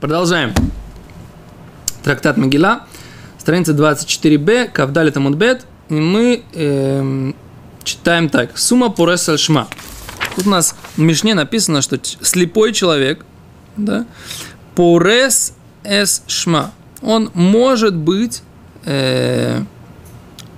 Продолжаем. 0.00 0.52
Трактат 2.04 2.36
Могила, 2.36 2.82
страница 3.38 3.72
24б, 3.72 4.68
Кавдали 4.70 5.10
Тамудбет. 5.10 5.64
И 5.88 5.94
мы 5.94 6.42
эм, 6.52 7.34
читаем 7.82 8.28
так. 8.28 8.58
Сумма 8.58 8.90
Пурес 8.90 9.30
Шма. 9.38 9.68
Тут 10.34 10.46
у 10.46 10.50
нас 10.50 10.76
в 10.96 11.00
Мишне 11.00 11.32
написано, 11.34 11.80
что 11.80 11.98
слепой 12.02 12.74
человек, 12.74 13.24
да, 13.78 14.04
Пурес 14.74 15.54
Эс 15.82 16.22
Шма, 16.26 16.72
он 17.00 17.30
может 17.32 17.96
быть 17.96 18.42
э, 18.84 19.62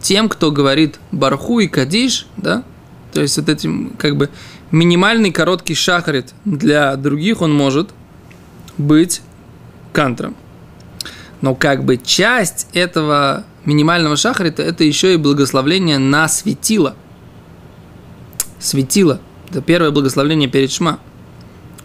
тем, 0.00 0.28
кто 0.28 0.50
говорит 0.50 0.98
Барху 1.12 1.60
и 1.60 1.68
Кадиш, 1.68 2.26
да, 2.36 2.64
то 3.12 3.20
есть 3.20 3.38
вот 3.38 3.48
этим 3.48 3.90
как 3.98 4.16
бы 4.16 4.30
минимальный 4.72 5.30
короткий 5.30 5.76
шахарит 5.76 6.34
для 6.44 6.96
других 6.96 7.40
он 7.40 7.54
может 7.54 7.90
быть 8.78 9.22
кантром. 9.98 10.36
Но 11.40 11.56
как 11.56 11.84
бы 11.84 11.96
часть 11.96 12.68
этого 12.72 13.44
минимального 13.64 14.16
шахарита 14.16 14.62
это 14.62 14.84
еще 14.84 15.14
и 15.14 15.16
благословление 15.16 15.98
на 15.98 16.28
светило. 16.28 16.94
Светило. 18.60 19.20
Это 19.50 19.60
первое 19.60 19.90
благословление 19.90 20.48
перед 20.48 20.70
Шма. 20.70 21.00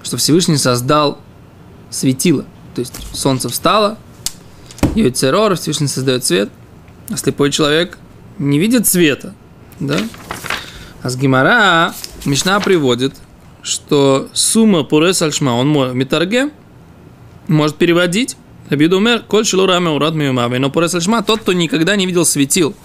Что 0.04 0.18
Всевышний 0.18 0.58
создал 0.58 1.22
светило. 1.90 2.46
То 2.76 2.82
есть 2.82 2.94
солнце 3.16 3.50
встало, 3.50 3.98
Йойцерор, 4.94 5.56
Всевышний 5.56 5.88
создает 5.88 6.24
свет, 6.24 6.52
а 7.10 7.18
слепой 7.18 7.50
человек 7.50 7.98
не 8.38 8.60
видит 8.60 8.88
света. 8.88 9.34
Да? 9.80 9.98
А 11.02 11.10
с 11.10 11.16
Гимара 11.18 11.96
Мишна 12.26 12.60
приводит, 12.60 13.16
что 13.64 14.30
сумма 14.34 14.84
пурес 14.84 15.24
альшма, 15.24 15.54
он 15.54 15.68
может, 15.68 15.96
метарге, 15.96 16.52
может 17.48 17.78
переводить. 17.78 18.38
Рабиуда 18.70 18.98
умер, 18.98 19.24
коль 19.28 19.46
шелураме 19.46 19.90
урат 19.90 20.16
миюмавы. 20.16 20.60
Но 20.60 20.70
пурес 20.70 20.96
альшма, 20.96 21.22
тот, 21.22 21.42
кто 21.42 21.54
никогда 21.54 21.96
не 21.96 22.06
видел 22.06 22.26
светил 22.26 22.76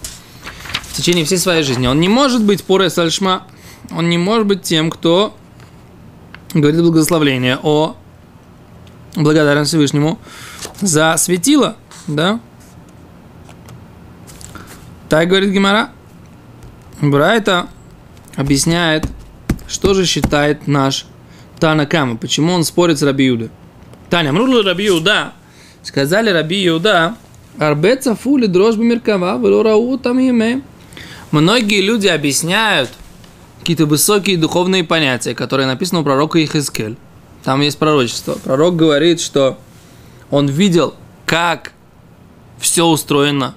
в 0.82 0.96
течение 0.96 1.24
всей 1.24 1.38
своей 1.38 1.62
жизни, 1.62 1.86
он 1.86 2.00
не 2.00 2.08
может 2.08 2.42
быть 2.42 2.64
пурес 2.64 2.98
альшма, 2.98 3.46
он 3.90 4.08
не 4.08 4.18
может 4.18 4.46
быть 4.46 4.62
тем, 4.62 4.90
кто 4.90 5.36
говорит 6.52 6.80
благословление 6.82 7.58
о 7.62 7.96
благодарности 9.14 9.76
Всевышнему 9.76 10.18
за 10.80 11.16
светило, 11.16 11.76
да? 12.06 12.40
Так 15.08 15.28
говорит 15.28 15.50
Гимара. 15.50 15.90
Брайта 17.00 17.68
объясняет, 18.36 19.06
что 19.68 19.94
же 19.94 20.04
считает 20.04 20.66
наш 20.66 21.06
Танакама, 21.60 22.16
почему 22.16 22.52
он 22.52 22.64
спорит 22.64 22.98
с 22.98 23.02
Раби 23.02 23.26
Юда. 23.26 23.50
Таня, 24.10 24.32
мрулу 24.32 24.62
Раби 24.62 24.84
Юда, 24.84 25.32
сказали 25.82 26.30
Раби 26.30 26.56
Юда, 26.62 27.16
Арбеца 27.58 28.14
фули 28.14 28.46
дрожбы 28.46 28.84
меркава, 28.84 29.38
велорау 29.38 29.98
там 29.98 30.18
име. 30.18 30.62
Многие 31.30 31.82
люди 31.82 32.06
объясняют 32.06 32.90
какие-то 33.60 33.84
высокие 33.84 34.38
духовные 34.38 34.84
понятия, 34.84 35.34
которые 35.34 35.66
написаны 35.66 36.00
у 36.00 36.04
пророка 36.04 36.42
Ихискель. 36.42 36.96
Там 37.44 37.60
есть 37.60 37.78
пророчество. 37.78 38.38
Пророк 38.42 38.76
говорит, 38.76 39.20
что 39.20 39.58
он 40.30 40.48
видел, 40.48 40.94
как 41.26 41.72
все 42.58 42.86
устроено 42.86 43.54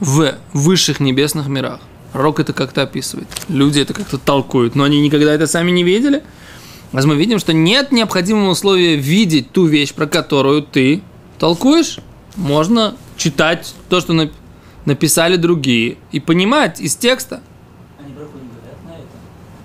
в 0.00 0.34
высших 0.52 0.98
небесных 0.98 1.46
мирах. 1.46 1.80
Рок 2.12 2.40
это 2.40 2.52
как-то 2.52 2.82
описывает. 2.82 3.28
Люди 3.48 3.80
это 3.80 3.94
как-то 3.94 4.18
толкуют, 4.18 4.74
но 4.74 4.84
они 4.84 5.00
никогда 5.00 5.32
это 5.32 5.46
сами 5.46 5.70
не 5.70 5.84
видели. 5.84 6.22
Мы 6.92 7.16
видим, 7.16 7.38
что 7.38 7.52
нет 7.52 7.90
необходимого 7.90 8.50
условия 8.50 8.96
видеть 8.96 9.50
ту 9.50 9.66
вещь, 9.66 9.94
про 9.94 10.06
которую 10.06 10.62
ты 10.62 11.02
толкуешь. 11.38 11.98
Можно 12.36 12.96
читать 13.16 13.74
то, 13.88 14.00
что 14.00 14.30
написали 14.84 15.36
другие, 15.36 15.96
и 16.10 16.20
понимать 16.20 16.80
из 16.80 16.96
текста. 16.96 17.40
Они 17.98 18.12
браху 18.12 18.38
не 18.38 18.48
говорят 18.48 18.84
на 18.84 18.90
это? 18.90 19.06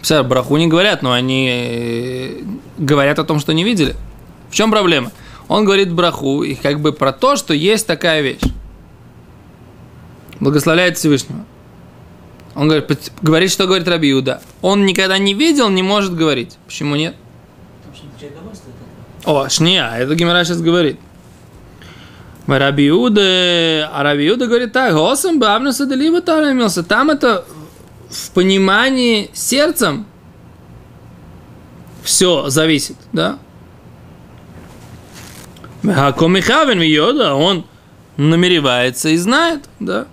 Все, 0.02 0.24
браху 0.24 0.57
не 0.57 0.68
говорят, 0.68 1.02
но 1.02 1.12
они 1.12 1.50
э, 1.50 2.41
говорят 2.78 3.19
о 3.19 3.24
том, 3.24 3.40
что 3.40 3.53
не 3.53 3.63
видели. 3.63 3.96
В 4.50 4.56
чем 4.56 4.72
проблема? 4.72 5.12
Он 5.47 5.66
говорит 5.66 5.91
браху, 5.91 6.44
и 6.44 6.56
как 6.56 6.81
бы 6.81 6.94
про 6.94 7.12
то, 7.12 7.35
что 7.35 7.53
есть 7.53 7.88
такая 7.88 8.22
вещь. 8.22 8.41
Благословляет 10.40 10.97
Всевышнего. 10.97 11.46
Он 12.57 12.68
говорит, 12.68 13.12
говорит, 13.22 13.51
что 13.51 13.68
говорит 13.68 13.88
Раби 13.88 14.12
Иуда. 14.12 14.41
Он 14.63 14.84
никогда 14.88 15.19
не 15.19 15.35
видел, 15.35 15.69
не 15.69 15.84
может 15.84 16.16
говорить. 16.16 16.57
Почему 16.66 16.95
нет? 16.95 17.16
О, 19.25 19.47
шния, 19.47 19.94
это 19.95 20.16
Гимара 20.16 20.44
сейчас 20.44 20.59
говорит. 20.59 21.00
Раби 22.47 22.90
Иуда, 22.90 23.91
а 23.94 24.01
Раби 24.01 24.28
Иуда 24.28 24.47
говорит 24.47 24.73
так, 24.73 24.94
Госом 24.94 25.38
бабнуса 25.38 25.85
делива 25.85 26.19
тарамился. 26.19 26.81
Там 26.81 27.12
это 27.12 27.46
в 28.09 28.31
понимании 28.31 29.29
сердцем 29.34 30.07
все 32.01 32.50
зависит, 32.50 32.96
да? 33.13 33.38
Комихавен 35.84 36.81
Йода, 36.81 37.35
он 37.35 37.67
намеревается 38.17 39.09
и 39.09 39.17
знает, 39.17 39.69
да? 39.79 40.07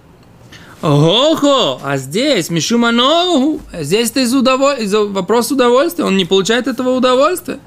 Охо, 0.85 1.81
а 1.83 1.97
здесь 1.97 2.51
Мишуманову, 2.51 3.63
здесь 3.73 4.11
это 4.11 4.21
из, 4.21 4.35
удоволь... 4.35 4.83
из 4.83 4.93
вопрос 4.93 5.51
удовольствия, 5.51 6.05
он 6.05 6.19
не 6.19 6.27
получает 6.27 6.67
этого 6.67 6.91
удовольствия. 6.91 7.59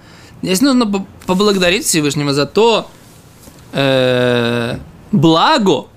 Здесь 0.44 0.62
нужно 0.62 1.04
поблагодарить 1.26 1.84
Всевышнего 1.84 2.32
за 2.32 2.46
то 2.46 2.88
э, 3.74 4.78
благо, 5.12 5.88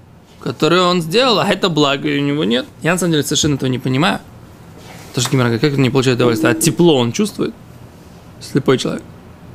которое 0.41 0.81
он 0.81 1.03
сделал, 1.03 1.41
а 1.41 1.47
это 1.47 1.69
благо 1.69 2.07
у 2.07 2.21
него 2.21 2.45
нет. 2.45 2.65
Я 2.81 2.93
на 2.93 2.99
самом 2.99 3.13
деле 3.13 3.23
совершенно 3.23 3.57
этого 3.57 3.69
не 3.69 3.79
понимаю. 3.79 4.21
То, 5.15 5.21
что 5.21 5.31
как 5.31 5.75
он 5.75 5.83
не 5.83 5.91
получает 5.91 6.17
удовольствие? 6.17 6.53
А 6.53 6.55
тепло 6.55 6.97
он 6.97 7.13
чувствует? 7.13 7.53
Слепой 8.41 8.79
человек. 8.79 9.03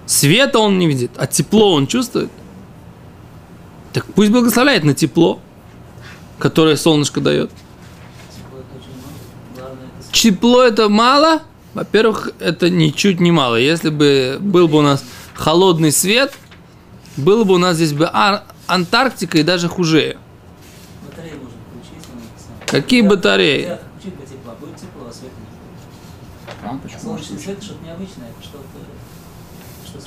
Света 0.06 0.59
он 0.59 0.78
не 0.78 0.86
видит, 0.86 1.09
а 1.18 1.26
тепло 1.26 1.74
он 1.74 1.88
чувствует. 1.88 2.30
Так 3.92 4.06
пусть 4.14 4.30
благословляет 4.30 4.84
на 4.84 4.94
тепло 4.94 5.40
которое 6.40 6.75
солнышко 6.78 7.22
дает. 7.22 7.51
Тепло 10.12 10.63
это 10.63 10.85
очень 10.85 10.90
мало. 10.90 11.29
Тепло? 11.31 11.41
Во-первых, 11.73 12.29
это 12.40 12.69
ничуть 12.69 13.19
не 13.19 13.31
мало. 13.31 13.57
Если 13.57 13.90
бы 13.90 14.38
был 14.40 14.68
бы 14.68 14.78
у 14.78 14.81
нас 14.81 15.03
холодный 15.34 15.91
свет, 15.91 16.34
было 17.18 17.44
бы 17.44 17.56
у 17.56 17.57
нас 17.57 17.75
здесь 17.75 17.91
бы 17.94 18.09
Ар- 18.12 18.44
Антарктика 18.68 19.38
и 19.38 19.44
даже 19.44 19.68
хуже. 19.68 20.18
батарея 21.07 21.34
можно 21.35 21.50
включить. 21.69 22.69
Какие 22.72 23.02
Театр- 23.02 23.17
батареи? 23.17 23.63
театр 23.63 23.85
включить 24.00 24.17
для 24.17 24.25
тепла. 24.25 24.53
Будет 24.59 24.75
тепло, 24.78 25.07
а 25.09 25.13
свет 25.13 25.31
не 25.38 26.53
Там 26.66 26.78
будет. 26.78 26.84
почему? 26.91 27.02
Солнечный 27.12 27.40
свет 27.40 27.63
что-то 27.63 27.85
необычное, 27.85 28.28
что-то... 28.41 28.67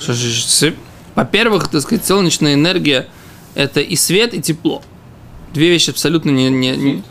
Что 0.00 0.72
Во-первых, 1.14 1.68
так 1.68 1.82
сказать, 1.82 2.06
солнечная 2.06 2.54
энергия 2.54 3.08
это 3.54 3.80
и 3.80 3.96
свет, 3.96 4.32
и 4.34 4.40
тепло. 4.40 4.82
Две 5.58 5.70
вещи 5.70 5.91
абсолютно 5.91 6.30
не, 6.30 6.50
не- 6.50 6.76
не- 6.76 7.02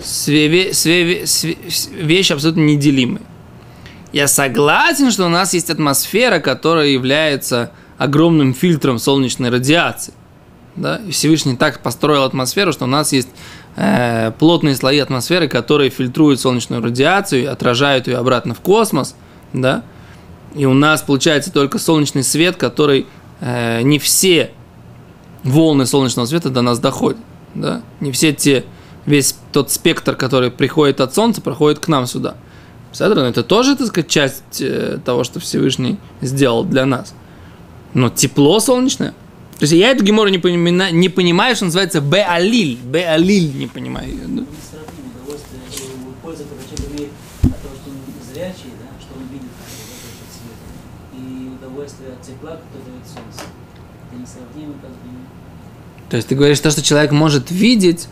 све- 0.00 0.46
ве- 0.48 0.70
све- 0.70 1.24
све- 1.24 2.00
вещи 2.00 2.32
абсолютно 2.32 2.60
неделимые. 2.60 3.22
Я 4.12 4.28
согласен, 4.28 5.10
что 5.10 5.26
у 5.26 5.28
нас 5.28 5.52
есть 5.52 5.68
атмосфера, 5.68 6.38
которая 6.38 6.86
является 6.86 7.72
огромным 7.98 8.54
фильтром 8.54 9.00
солнечной 9.00 9.50
радиации. 9.50 10.14
Да? 10.76 11.00
Всевышний 11.10 11.56
так 11.56 11.82
построил 11.82 12.22
атмосферу, 12.22 12.72
что 12.72 12.84
у 12.84 12.86
нас 12.86 13.12
есть 13.12 13.30
э, 13.74 14.30
плотные 14.38 14.76
слои 14.76 15.00
атмосферы, 15.00 15.48
которые 15.48 15.90
фильтруют 15.90 16.38
солнечную 16.38 16.84
радиацию 16.84 17.50
отражают 17.50 18.06
ее 18.06 18.18
обратно 18.18 18.54
в 18.54 18.60
космос. 18.60 19.16
Да? 19.52 19.82
И 20.54 20.66
у 20.66 20.72
нас 20.72 21.02
получается 21.02 21.52
только 21.52 21.80
солнечный 21.80 22.22
свет, 22.22 22.54
который 22.54 23.06
э, 23.40 23.82
не 23.82 23.98
все 23.98 24.52
волны 25.42 25.84
солнечного 25.84 26.26
света 26.26 26.48
до 26.48 26.62
нас 26.62 26.78
доходят. 26.78 27.18
Да? 27.54 27.82
Не 28.00 28.12
все 28.12 28.32
те, 28.32 28.64
весь 29.06 29.36
тот 29.52 29.70
спектр, 29.70 30.16
который 30.16 30.50
приходит 30.50 31.00
от 31.00 31.14
Солнца, 31.14 31.40
проходит 31.40 31.78
к 31.78 31.88
нам 31.88 32.06
сюда. 32.06 32.36
Представляете, 32.88 33.30
это 33.30 33.42
тоже, 33.42 33.74
так 33.76 33.86
сказать, 33.86 34.10
часть 34.10 34.60
э, 34.60 34.98
того, 35.04 35.24
что 35.24 35.40
Всевышний 35.40 35.98
сделал 36.20 36.64
для 36.64 36.84
нас. 36.84 37.14
Но 37.94 38.10
тепло 38.10 38.60
солнечное. 38.60 39.14
То 39.58 39.64
есть 39.64 39.72
я 39.72 39.90
эту 39.90 40.04
гемору 40.04 40.28
не, 40.28 40.38
понимаю, 40.38 40.94
не 40.94 41.08
понимаю, 41.08 41.56
что 41.56 41.66
называется 41.66 42.00
беалиль. 42.00 42.78
Беалиль 42.82 43.56
не 43.56 43.66
понимаю. 43.66 44.08
ее, 44.08 44.26
да? 44.26 44.42
От 51.82 52.22
тепла, 52.22 52.56
которое 52.56 52.84
дает 52.84 53.06
солнце. 53.06 53.44
Это 54.06 54.20
несравнимо 54.20 54.74
как 54.80 54.90
бы. 54.90 55.41
То 56.12 56.16
есть 56.16 56.28
ты 56.28 56.34
говоришь, 56.34 56.60
то, 56.60 56.70
что 56.70 56.82
человек 56.82 57.10
может 57.10 57.50
видеть 57.50 58.06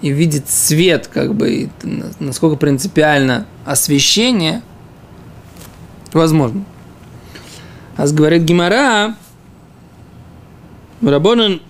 и 0.00 0.10
видит 0.10 0.48
свет, 0.50 1.06
как 1.06 1.36
бы, 1.36 1.52
и 1.52 1.68
насколько 2.18 2.56
принципиально 2.56 3.46
освещение, 3.64 4.60
возможно. 6.12 6.64
А 7.96 8.08
говорит 8.08 8.42
Гимара, 8.42 9.14
Рабонан 11.00 11.62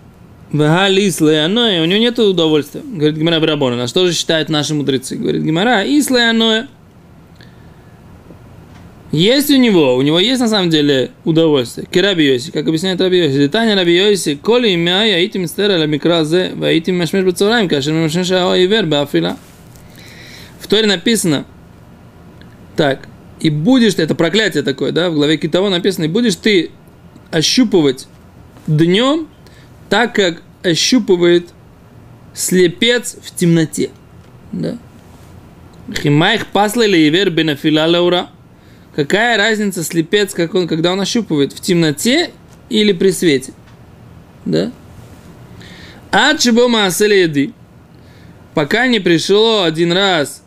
Вагалис 0.52 1.20
Леаноя, 1.20 1.82
у 1.82 1.84
него 1.84 2.00
нет 2.00 2.18
удовольствия. 2.18 2.80
Говорит 2.80 3.18
Гимара 3.18 3.38
Брабона. 3.38 3.76
На 3.76 3.88
что 3.88 4.06
же 4.06 4.14
считают 4.14 4.48
наши 4.48 4.72
мудрецы? 4.72 5.16
Говорит 5.16 5.42
Гимара, 5.42 5.84
Ис 5.84 6.08
Леаноя. 6.08 6.68
Есть 9.12 9.50
у 9.50 9.56
него, 9.56 9.94
у 9.96 10.02
него 10.02 10.18
есть 10.18 10.40
на 10.40 10.48
самом 10.48 10.70
деле 10.70 11.10
удовольствие. 11.24 11.86
Кераби 11.90 12.22
Йоси, 12.22 12.50
как 12.50 12.66
объясняет 12.66 12.98
Раби 12.98 13.18
Йоси. 13.18 13.36
Детание 13.40 13.74
Раби 13.74 13.94
Йоси, 13.94 14.36
коли 14.36 14.70
имя 14.70 15.04
я 15.06 15.24
итим 15.24 15.46
стера 15.46 15.78
ла 15.78 15.84
микразе, 15.84 16.52
ва 16.54 16.76
итим 16.76 16.96
машмеш 16.96 17.22
бацараем, 17.22 17.68
кашер 17.68 17.92
машмеш 17.92 18.30
ао 18.30 18.56
ивер 18.56 18.86
бафила. 18.86 19.36
В 20.58 20.66
Торе 20.66 20.86
написано, 20.86 21.44
так, 22.74 23.06
и 23.40 23.50
будешь, 23.50 23.94
это 23.96 24.14
проклятие 24.14 24.62
такое, 24.62 24.92
да, 24.92 25.10
в 25.10 25.14
главе 25.14 25.36
Китово 25.36 25.68
написано, 25.68 26.04
и 26.04 26.08
будешь 26.08 26.36
ты 26.36 26.70
ощупывать 27.30 28.08
днем, 28.66 29.28
так 29.90 30.14
как 30.14 30.42
ощупывает 30.62 31.50
слепец 32.32 33.16
в 33.22 33.34
темноте. 33.34 33.90
Да. 34.52 34.78
Химайх 35.94 36.46
пасла 36.46 36.82
или 36.82 37.08
ивер 37.08 37.28
бенафила 37.28 37.84
лаура. 37.86 38.28
Какая 38.94 39.36
разница 39.36 39.82
слепец, 39.82 40.34
как 40.34 40.54
он, 40.54 40.68
когда 40.68 40.92
он 40.92 41.00
ощупывает 41.00 41.52
в 41.52 41.60
темноте 41.60 42.30
или 42.68 42.92
при 42.92 43.10
свете? 43.10 43.52
Да? 44.44 44.70
А 46.10 46.36
чебома 46.36 46.86
еды. 46.86 47.52
Пока 48.54 48.86
не 48.86 49.00
пришло 49.00 49.62
один 49.62 49.92
раз 49.92 50.42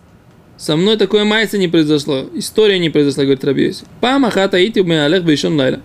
со 0.58 0.78
мной 0.78 0.98
такое 0.98 1.26
майса 1.26 1.58
не 1.58 1.68
произошло. 1.68 2.30
История 2.34 2.80
не 2.80 2.90
произошла, 2.90 3.24
говорит 3.24 3.44
Рабиоси. 3.44 3.84
Пама 4.00 4.32
хата 4.32 4.58
ити 4.58 4.80
алех 4.80 5.24
бейшон 5.24 5.58
лайла. 5.58 5.82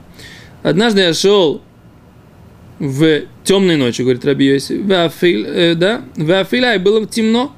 Однажды 0.63 1.01
я 1.01 1.15
шел 1.15 1.63
в 2.79 3.23
темной 3.43 3.77
ночи, 3.77 4.03
говорит 4.03 4.25
Рабиоси. 4.25 4.81
Э, 5.25 5.75
да? 5.75 6.03
В 6.17 6.31
Афиля 6.39 6.79
было 6.79 7.05
темно. 7.07 7.53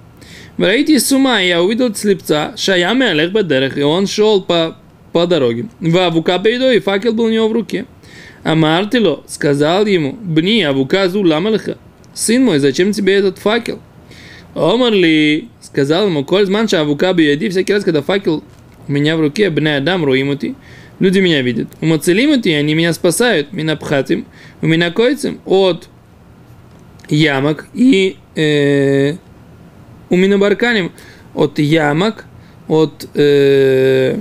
Враите 0.57 0.99
с 1.01 1.11
ума, 1.13 1.41
я 1.41 1.63
увидел 1.63 1.95
слепца, 1.95 2.55
шаяме 2.57 3.09
алех 3.09 3.33
бадерех, 3.33 3.77
и 3.79 3.83
он 3.83 4.07
шел 4.07 4.43
по 4.43 4.77
по 5.13 5.27
дороге. 5.27 5.67
Вавука 5.81 6.39
бейдо, 6.39 6.73
и 6.73 6.81
факел 6.81 7.13
был 7.13 7.25
у 7.25 7.31
него 7.31 7.49
в 7.49 7.53
руке. 7.53 7.87
А 8.45 8.55
Мартило 8.55 9.23
сказал 9.29 9.87
ему, 9.87 10.13
бни, 10.21 10.63
авука 10.63 11.09
зу 11.09 11.25
сын 12.15 12.45
мой, 12.45 12.59
зачем 12.59 12.93
тебе 12.93 13.15
этот 13.15 13.39
факел? 13.39 13.79
Омарли 14.55 15.49
сказал 15.61 16.09
ему, 16.09 16.25
коль 16.25 16.47
зманша 16.47 16.81
авука 16.81 17.13
бейди, 17.15 17.49
всякий 17.49 17.73
раз, 17.73 17.85
когда 17.85 18.03
факел 18.03 18.43
у 18.89 18.93
меня 18.93 19.17
в 19.17 19.21
руке, 19.21 19.49
бне 19.49 19.77
адам 19.77 20.05
руимути, 20.05 20.57
люди 20.99 21.21
меня 21.21 21.41
видят. 21.41 21.69
Умацелимути, 21.81 22.49
они 22.51 22.75
меня 22.75 22.93
спасают, 22.93 23.53
меня 23.53 23.77
пхатим, 23.77 24.27
у 24.61 24.67
меня 24.67 24.91
койцем 24.91 25.41
от 25.47 25.89
ямок 27.09 27.69
и 27.75 28.17
э, 28.35 29.15
у 30.11 30.17
меня 30.17 30.37
барканим 30.37 30.93
от 31.35 31.59
ямок, 31.59 32.27
от 32.69 33.09
э, 33.15 34.21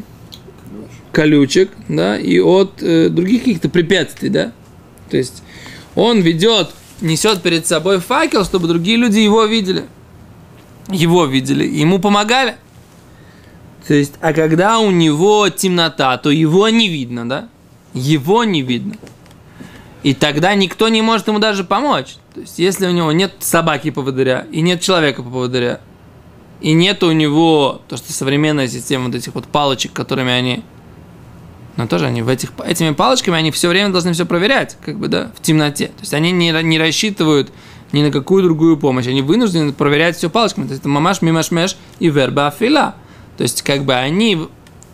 колючек, 1.12 1.72
да, 1.88 2.18
и 2.18 2.40
от 2.40 2.81
э, 2.81 3.10
других 3.10 3.42
каких-то 3.42 3.69
препятствий, 3.69 4.30
да. 4.30 4.52
То 5.10 5.18
есть 5.18 5.44
он 5.96 6.22
ведет, 6.22 6.69
несет 7.02 7.42
перед 7.42 7.68
собой 7.68 8.00
факел, 8.00 8.46
чтобы 8.46 8.68
другие 8.68 8.98
люди 8.98 9.19
его 9.19 9.46
видели. 9.46 9.86
Его 10.90 11.25
видели, 11.25 11.66
ему 11.66 12.00
помогали. 12.00 12.56
То 13.88 13.94
есть, 13.94 14.13
а 14.22 14.34
когда 14.34 14.80
у 14.80 14.92
него 14.92 15.50
темнота, 15.50 16.18
то 16.18 16.30
его 16.30 16.69
не 16.69 16.88
видно, 16.88 17.28
да? 17.28 17.50
Его 17.94 18.44
не 18.44 18.62
видно. 18.62 18.96
И 20.04 20.13
тогда 20.13 20.56
никто 20.56 20.88
не 20.90 21.02
может 21.02 21.28
ему 21.28 21.40
даже 21.40 21.63
помочь. 21.63 22.16
То 22.34 22.42
есть, 22.42 22.60
если 22.60 22.88
у 22.88 22.92
него 22.92 23.12
нет 23.12 23.34
собаки 23.40 23.90
по 23.90 24.02
поводыря 24.02 24.48
и 24.52 24.62
нет 24.62 24.81
человека 24.81 25.24
по 25.24 25.30
поводыря, 25.30 25.81
и 26.62 26.74
нет 26.74 27.04
у 27.04 27.12
него 27.12 27.81
то, 27.88 27.98
что 27.98 28.13
современная 28.13 28.68
система 28.68 29.06
вот 29.06 29.16
этих 29.16 29.36
вот 29.36 29.46
палочек, 29.48 29.94
которыми 29.94 30.31
они 30.31 30.63
но 31.78 31.88
тоже 31.88 32.06
они 32.06 32.22
в 32.22 32.28
этих, 32.28 32.52
этими 32.66 32.92
палочками, 32.92 33.38
они 33.38 33.52
все 33.52 33.70
время 33.70 33.90
должны 33.90 34.14
все 34.14 34.26
проверять, 34.26 34.78
как 34.84 34.98
бы, 34.98 35.08
да, 35.08 35.32
в 35.36 35.42
темноте. 35.42 35.88
То 35.88 36.02
есть 36.02 36.14
они 36.14 36.32
не, 36.32 36.52
не 36.64 36.78
рассчитывают 36.78 37.52
ни 37.92 38.04
на 38.04 38.12
какую 38.12 38.44
другую 38.44 38.78
помощь. 38.78 39.08
Они 39.08 39.22
вынуждены 39.22 39.74
проверять 39.74 40.18
все 40.18 40.30
палочками. 40.30 40.66
То 40.66 40.72
есть 40.72 40.82
это 40.82 40.90
мамаш, 40.90 41.22
мимашмеш 41.22 41.78
и 42.00 42.10
верба 42.10 42.48
афила. 42.48 42.96
То 43.38 43.44
есть 43.44 43.62
как 43.62 43.86
бы 43.86 43.94
они 43.94 44.48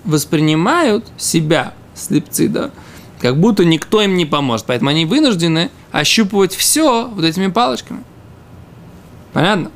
воспринимают 0.03 1.05
себя, 1.17 1.73
слепцы, 1.95 2.47
да, 2.47 2.71
как 3.19 3.37
будто 3.37 3.65
никто 3.65 4.01
им 4.01 4.15
не 4.15 4.25
поможет. 4.25 4.65
Поэтому 4.67 4.89
они 4.89 5.05
вынуждены 5.05 5.71
ощупывать 5.91 6.55
все 6.55 7.07
вот 7.07 7.25
этими 7.25 7.47
палочками. 7.47 8.03
Понятно? 9.33 9.71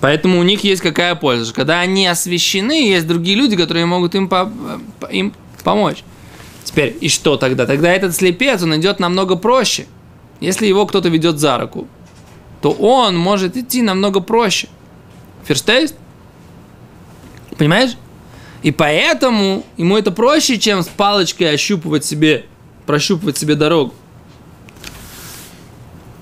Поэтому 0.00 0.38
у 0.38 0.42
них 0.42 0.64
есть 0.64 0.82
какая 0.82 1.14
польза? 1.14 1.54
Когда 1.54 1.80
они 1.80 2.06
освещены, 2.06 2.88
есть 2.88 3.06
другие 3.06 3.36
люди, 3.36 3.56
которые 3.56 3.86
могут 3.86 4.14
им, 4.14 4.28
по, 4.28 4.50
им 5.10 5.32
помочь. 5.66 6.04
Теперь, 6.62 6.96
и 7.00 7.08
что 7.08 7.36
тогда? 7.36 7.66
Тогда 7.66 7.92
этот 7.92 8.14
слепец, 8.14 8.62
он 8.62 8.76
идет 8.76 9.00
намного 9.00 9.34
проще. 9.34 9.86
Если 10.38 10.66
его 10.66 10.86
кто-то 10.86 11.08
ведет 11.08 11.40
за 11.40 11.58
руку, 11.58 11.88
то 12.62 12.70
он 12.70 13.16
может 13.16 13.56
идти 13.56 13.82
намного 13.82 14.20
проще. 14.20 14.68
Ферштейст? 15.44 15.96
Понимаешь? 17.58 17.96
И 18.62 18.70
поэтому 18.70 19.64
ему 19.76 19.98
это 19.98 20.12
проще, 20.12 20.58
чем 20.58 20.82
с 20.82 20.86
палочкой 20.86 21.52
ощупывать 21.52 22.04
себе, 22.04 22.46
прощупывать 22.86 23.36
себе 23.36 23.56
дорогу. 23.56 23.92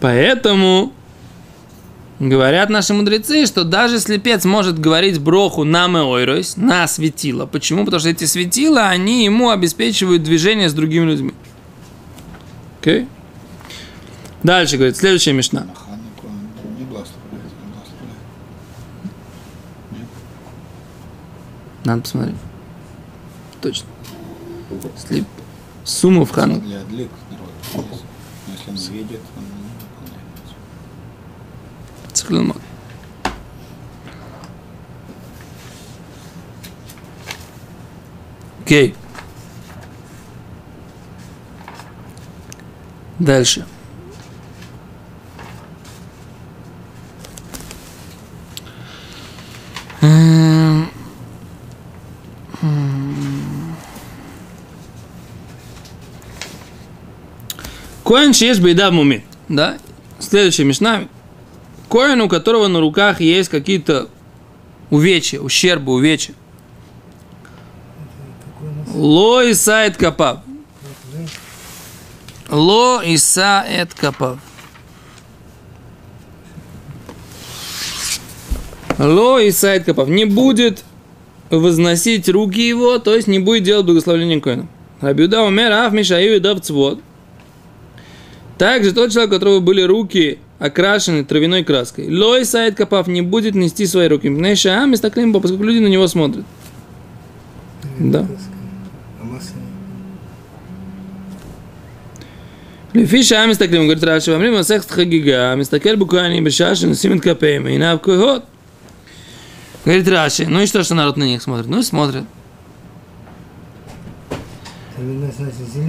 Поэтому 0.01 0.93
Говорят 2.21 2.71
наши 2.71 2.95
мудрецы, 2.95 3.45
что 3.45 3.65
даже 3.65 3.99
слепец 3.99 4.45
может 4.45 4.79
говорить 4.79 5.19
броху 5.19 5.65
на 5.65 5.89
меойройс, 5.89 6.57
на 6.57 6.87
светило. 6.87 7.45
Почему? 7.47 7.85
Потому 7.85 8.01
что 8.01 8.09
эти 8.09 8.25
светила, 8.25 8.89
они 8.89 9.25
ему 9.25 9.51
обеспечивают 9.51 10.23
движение 10.23 10.69
с 10.69 10.75
другими 10.75 11.07
людьми. 11.07 11.35
Окей? 12.81 13.01
Okay? 13.01 13.09
Дальше 14.45 14.77
говорит, 14.77 14.97
следующая 14.97 15.33
мешна. 15.33 15.67
Надо 21.85 22.03
посмотреть. 22.03 22.37
Точно. 23.61 23.87
Слип. 24.97 25.25
Сумму 25.85 26.25
в 26.25 26.31
хану. 26.31 26.63
Если 26.63 27.09
он 28.71 28.77
видит, 28.93 29.21
он 29.37 29.45
צריך 32.24 32.32
ללמוד. 32.32 32.58
Окей. 38.64 38.94
Дальше. 43.20 43.66
Коин 58.10 58.32
есть 58.32 58.60
беда 58.60 58.90
в 58.90 58.94
муме. 58.94 59.24
Да? 59.50 59.78
Следующая 60.20 60.64
мишна. 60.64 61.08
Коин, 61.95 62.21
у 62.23 62.29
которого 62.29 62.67
на 62.67 62.81
руках 62.81 63.21
есть 63.21 63.49
какие-то 63.49 64.09
увечья, 64.91 65.39
ущербы, 65.39 65.93
увечья. 65.93 66.35
Ло 68.93 69.45
иса 69.45 69.85
эт 69.85 69.97
капав. 69.97 70.41
Ло 72.51 73.01
иса 73.01 73.65
эт 73.69 73.95
капав. 73.95 74.41
Ло 78.99 79.39
иса 79.39 79.77
эт 79.77 79.85
капав. 79.85 80.09
Не 80.09 80.25
будет 80.25 80.83
возносить 81.49 82.29
руки 82.29 82.67
его, 82.67 82.99
то 82.99 83.15
есть 83.15 83.29
не 83.29 83.39
будет 83.39 83.63
делать 83.63 83.87
благословление 83.87 84.41
коина. 84.41 84.67
Рабиуда 85.01 85.45
умер, 85.45 85.71
аф 85.71 85.93
мишаю 85.93 86.39
и. 86.39 86.99
Также 88.59 88.93
тот 88.93 89.13
человек, 89.13 89.31
у 89.31 89.35
которого 89.35 89.61
были 89.61 89.83
руки 89.83 90.41
окрашены 90.65 91.25
травяной 91.25 91.63
краской. 91.63 92.09
Лой 92.09 92.47
сайт 92.47 92.75
копав 92.75 93.07
не 93.07 93.21
будет 93.21 93.55
нести 93.55 93.87
свои 93.87 94.09
руки. 94.09 94.29
Пнейша 94.29 94.79
ам 94.79 94.95
истаклимбо, 94.95 95.41
поскольку 95.41 95.65
люди 95.65 95.79
на 95.79 95.89
него 95.89 96.07
смотрят. 96.09 96.45
Да. 97.99 98.27
Лефиша 102.95 103.43
ам 103.43 103.53
истаклим, 103.53 103.83
говорит 103.83 104.05
Раши, 104.05 104.31
во 104.31 104.39
время 104.39 104.63
секс 104.63 104.87
хагига, 104.87 105.55
мистакель 105.57 105.97
буквально 105.97 106.41
бешаши, 106.41 106.87
но 106.87 106.95
симит 106.95 107.23
капеем, 107.23 107.67
и 107.67 107.77
на 107.77 107.93
какой 107.95 108.19
год? 108.19 108.45
Говорит 109.85 110.09
Раши, 110.09 110.47
ну 110.47 110.61
и 110.61 110.67
что, 110.67 110.83
что 110.85 110.95
народ 110.95 111.17
на 111.17 111.25
них 111.25 111.43
смотрит? 111.43 111.67
Ну 111.67 111.81
и 111.81 111.83
смотрит. 111.83 112.23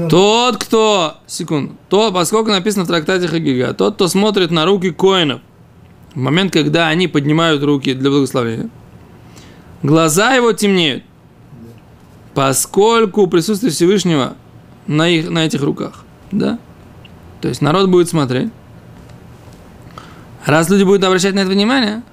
Тот, 0.10 0.58
кто, 0.58 1.18
секунду, 1.28 1.76
тот, 1.90 2.14
поскольку 2.14 2.50
написано 2.50 2.86
в 2.86 2.88
трактате 2.88 3.28
Хагига, 3.28 3.74
тот, 3.74 3.96
кто 3.96 4.08
смотрит 4.08 4.52
на 4.52 4.66
руки 4.66 4.92
коинов, 4.92 5.42
в 6.14 6.20
момент, 6.20 6.52
когда 6.52 6.88
они 6.88 7.08
поднимают 7.08 7.64
руки 7.64 7.94
для 7.94 8.10
благословения, 8.10 8.70
глаза 9.84 10.34
его 10.34 10.54
темнеют, 10.54 11.04
поскольку 12.34 13.28
присутствие 13.28 13.72
Всевышнего 13.72 14.36
на, 14.88 15.08
их, 15.08 15.30
на 15.30 15.46
этих 15.46 15.62
руках, 15.62 16.04
да? 16.32 16.58
То 17.42 17.48
есть 17.48 17.62
народ 17.62 17.90
будет 17.90 18.10
смотреть. 18.10 18.50
Раз 20.46 20.70
люди 20.70 20.84
будут 20.84 21.04
обращать 21.04 21.36
на 21.36 21.40
это 21.40 21.50
внимание, 21.50 22.04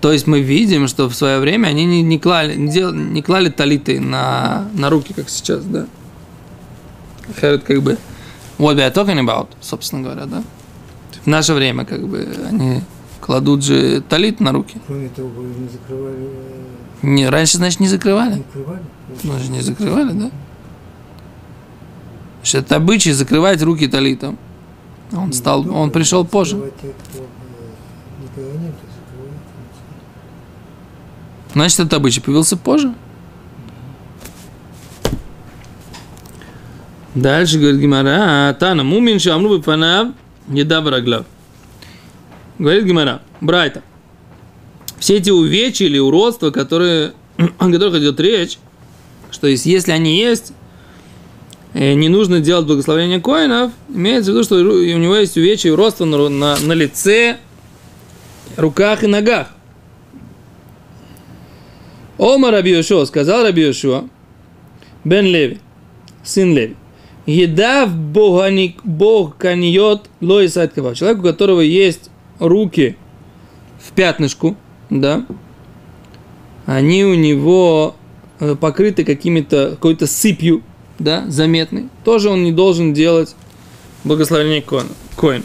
то 0.00 0.12
есть 0.12 0.26
мы 0.26 0.40
видим, 0.40 0.88
что 0.88 1.08
в 1.08 1.14
свое 1.14 1.38
время 1.40 1.68
они 1.68 1.84
не, 1.84 2.02
не, 2.02 2.18
клали, 2.18 2.54
не, 2.54 2.70
дел, 2.70 2.92
не 2.92 3.22
клали 3.22 3.48
талиты 3.48 3.98
на, 4.00 4.68
на 4.74 4.90
руки, 4.90 5.12
как 5.14 5.28
сейчас, 5.28 5.64
да? 5.64 5.86
Херет 7.40 7.64
как 7.64 7.82
бы 7.82 7.98
what 8.58 8.76
we 8.76 8.88
are 8.88 8.92
talking 8.92 9.18
about, 9.24 9.48
собственно 9.60 10.02
говоря, 10.02 10.26
да? 10.26 10.42
В 11.24 11.26
наше 11.26 11.54
время 11.54 11.84
как 11.84 12.06
бы 12.06 12.28
они 12.48 12.82
кладут 13.20 13.64
же 13.64 14.00
талит 14.02 14.38
на 14.40 14.52
руки. 14.52 14.80
Кроме 14.86 15.08
того, 15.08 15.28
вы 15.28 15.44
не 15.44 15.68
закрывали, 15.68 16.28
Не, 17.02 17.28
раньше, 17.28 17.56
значит, 17.56 17.80
не 17.80 17.88
закрывали. 17.88 18.34
не 18.34 18.40
открывали. 18.40 18.82
Ну, 19.24 19.38
же 19.38 19.50
не 19.50 19.60
закрывали, 19.60 20.12
да? 20.12 20.30
Значит, 22.38 22.66
это 22.66 22.76
обычай 22.76 23.12
закрывать 23.12 23.60
руки 23.62 23.88
талитом. 23.88 24.38
Он 25.12 25.32
стал, 25.32 25.64
Не 25.64 25.70
он 25.70 25.90
пришел 25.90 26.24
позже. 26.24 26.56
закрывать 26.56 26.80
тех, 26.80 26.90
кто, 27.10 27.18
э, 27.18 28.22
никого 28.22 28.52
нет, 28.60 28.74
то 28.80 28.86
закрывают. 28.86 29.40
Значит, 31.56 31.80
этот 31.80 31.94
обычай 31.94 32.20
появился 32.20 32.54
позже. 32.58 32.92
Дальше 37.14 37.58
говорит 37.58 37.80
Гимара, 37.80 38.54
Тана 38.60 38.84
Мумин 38.84 39.18
Шамру 39.18 39.56
Бифанав 39.56 40.08
Еда 40.50 40.82
Бараглав. 40.82 41.24
Говорит 42.58 42.84
Гимара, 42.84 43.22
Брайта, 43.40 43.82
все 44.98 45.16
эти 45.16 45.30
увечья 45.30 45.86
или 45.86 45.98
уродства, 45.98 46.50
которые, 46.50 47.14
о 47.38 47.72
которых 47.72 48.02
идет 48.02 48.20
речь, 48.20 48.58
что 49.30 49.46
есть, 49.46 49.64
если 49.64 49.92
они 49.92 50.18
есть, 50.18 50.52
э, 51.72 51.94
не 51.94 52.10
нужно 52.10 52.40
делать 52.40 52.66
благословение 52.66 53.18
коинов, 53.18 53.72
имеется 53.88 54.30
в 54.30 54.34
виду, 54.34 54.44
что 54.44 54.56
у 54.56 54.98
него 54.98 55.16
есть 55.16 55.38
увечья 55.38 55.70
и 55.70 55.72
уродства 55.72 56.04
на, 56.04 56.28
на, 56.28 56.58
на 56.58 56.72
лице, 56.74 57.38
руках 58.58 59.04
и 59.04 59.06
ногах. 59.06 59.55
Ома 62.26 62.50
Раби 62.50 62.72
Йошуа, 62.72 63.04
сказал 63.04 63.44
Раби 63.44 63.62
Йошуа, 63.62 64.08
Бен 65.04 65.26
Леви, 65.26 65.60
сын 66.24 66.52
Леви, 66.52 66.74
еда 67.24 67.86
в 67.86 67.94
бог, 67.94 68.42
бог 68.82 69.36
каньет 69.36 70.10
лоисайт 70.20 70.72
кава. 70.72 70.96
Человек, 70.96 71.20
у 71.20 71.22
которого 71.22 71.60
есть 71.60 72.10
руки 72.40 72.96
в 73.78 73.92
пятнышку, 73.92 74.56
да, 74.90 75.24
они 76.64 77.04
у 77.04 77.14
него 77.14 77.94
э, 78.40 78.56
покрыты 78.56 79.04
какими-то, 79.04 79.70
какой-то 79.70 80.08
сыпью, 80.08 80.64
да, 80.98 81.26
заметной. 81.28 81.88
Тоже 82.02 82.28
он 82.28 82.42
не 82.42 82.50
должен 82.50 82.92
делать 82.92 83.36
благословение 84.02 84.62
коина. 84.62 84.88
коина. 85.16 85.44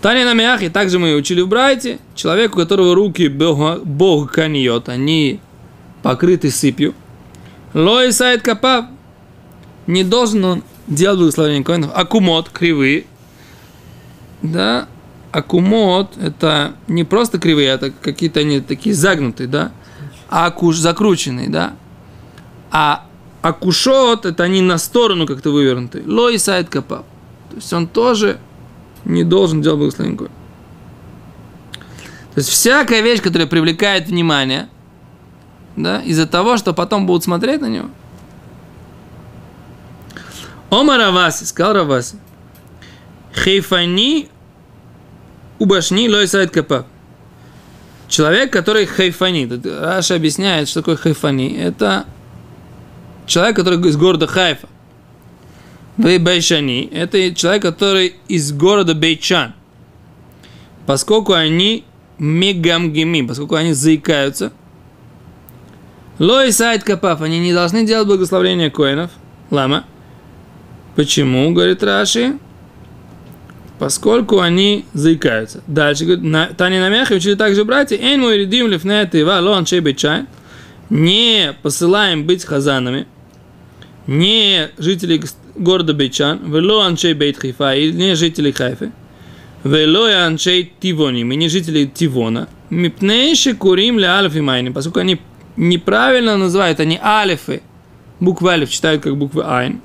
Таня 0.00 0.26
на 0.26 0.34
мяхе, 0.34 0.70
также 0.70 1.00
мы 1.00 1.16
учили 1.16 1.40
в 1.40 1.48
Брайте, 1.48 1.98
человек, 2.14 2.54
у 2.54 2.60
которого 2.60 2.94
руки 2.94 3.26
бог, 3.26 3.82
бог 3.82 4.30
каньет, 4.30 4.88
они 4.88 5.40
покрыты 6.02 6.50
сыпью. 6.50 6.94
Лой 7.74 8.12
сайт 8.12 8.42
капав. 8.42 8.86
Не 9.86 10.04
должен 10.04 10.44
он 10.44 10.64
делать 10.86 11.18
благословение 11.18 11.64
коинов. 11.64 11.90
Акумот, 11.94 12.50
кривые. 12.50 13.06
Да, 14.42 14.88
акумот 15.30 16.16
это 16.18 16.74
не 16.88 17.04
просто 17.04 17.38
кривые, 17.38 17.68
это 17.68 17.90
какие-то 17.90 18.40
они 18.40 18.60
такие 18.60 18.94
загнутые, 18.94 19.48
да. 19.48 19.72
А 20.28 20.46
акуш 20.46 20.76
закрученные, 20.76 21.48
да. 21.48 21.74
А 22.70 23.06
акушот 23.40 24.26
это 24.26 24.42
они 24.44 24.60
на 24.60 24.78
сторону 24.78 25.26
как-то 25.26 25.50
вывернуты. 25.50 26.02
Лой 26.06 26.38
сайт 26.38 26.68
капав. 26.68 27.04
То 27.50 27.56
есть 27.56 27.72
он 27.72 27.86
тоже 27.86 28.38
не 29.04 29.24
должен 29.24 29.62
делать 29.62 29.78
благословение 29.78 30.18
коинов. 30.18 30.36
То 32.34 32.38
есть 32.38 32.48
всякая 32.48 33.02
вещь, 33.02 33.20
которая 33.20 33.46
привлекает 33.46 34.08
внимание, 34.08 34.68
да, 35.76 36.00
из-за 36.02 36.26
того, 36.26 36.56
что 36.56 36.72
потом 36.72 37.06
будут 37.06 37.24
смотреть 37.24 37.60
на 37.60 37.66
него. 37.66 37.88
אמר 40.70 40.96
רב 40.96 41.12
אסי, 41.12 41.44
сказал 41.44 41.74
Рав 41.74 41.92
Аси, 41.92 42.16
חיפני 43.34 44.28
ובישני 45.58 46.08
לא 46.08 46.18
ישא 46.18 46.39
את 46.39 46.50
כפיו. 46.50 46.86
Человек, 48.08 48.52
который 48.52 48.84
חיפני. 48.84 49.48
Раши 49.80 50.16
объясняет, 50.16 50.68
что 50.68 50.80
такое 50.80 50.96
חיפני. 50.96 51.56
Это 51.56 52.04
человек, 53.26 53.56
который 53.56 53.80
из 53.88 53.96
города 53.96 54.26
Хайфа. 54.26 54.68
ובישני. 55.96 56.90
Это 56.92 57.34
человек, 57.34 57.62
который 57.62 58.16
из 58.28 58.52
города 58.52 58.94
Бейт-Шеан. 58.94 59.54
Поскольку 60.84 61.32
они 61.32 61.84
мегамгеми, 62.18 63.26
поскольку 63.26 63.54
они 63.54 63.72
заикаются, 63.72 64.52
Лой 66.22 66.52
сайт 66.52 66.84
капав, 66.84 67.20
они 67.20 67.40
не 67.40 67.52
должны 67.52 67.84
делать 67.84 68.06
благословление 68.06 68.70
коинов. 68.70 69.10
Лама. 69.50 69.84
Почему, 70.94 71.52
говорит 71.52 71.82
Раши? 71.82 72.38
Поскольку 73.80 74.38
они 74.38 74.84
заикаются. 74.92 75.64
Дальше, 75.66 76.04
говорит, 76.04 76.22
на, 76.22 76.46
Таня 76.46 76.78
на 76.78 76.90
мяхе 76.90 77.16
учили 77.16 77.34
также 77.34 77.64
братья, 77.64 77.96
Эйн 77.96 78.20
мой 78.20 78.38
редим 78.38 78.68
лифнет 78.68 79.12
ива 79.16 79.40
лон 79.40 79.64
чайбечай. 79.64 80.26
Не 80.90 81.56
посылаем 81.60 82.24
быть 82.24 82.44
хазанами. 82.44 83.08
Не 84.06 84.68
жители 84.78 85.20
города 85.56 85.92
Бейчан. 85.92 86.52
Вело 86.52 86.82
анчей 86.82 87.14
бейт 87.14 87.42
хифа. 87.42 87.74
И 87.74 87.90
не 87.90 88.14
жители 88.14 88.52
Хайфы. 88.52 88.92
Вело 89.64 90.04
анчей 90.04 90.72
тивоним. 90.78 91.32
И 91.32 91.36
не 91.36 91.48
жители 91.48 91.84
Тивона. 91.92 92.46
Мипнейши 92.70 93.54
курим 93.54 93.98
ле 93.98 94.06
алфи 94.06 94.38
майни. 94.38 94.68
Поскольку 94.68 95.00
они 95.00 95.18
неправильно 95.56 96.36
называют, 96.36 96.80
они 96.80 96.98
алифы. 97.02 97.62
Буквы 98.20 98.52
алиф 98.52 98.70
читают 98.70 99.02
как 99.02 99.16
буквы 99.16 99.44
айн. 99.44 99.80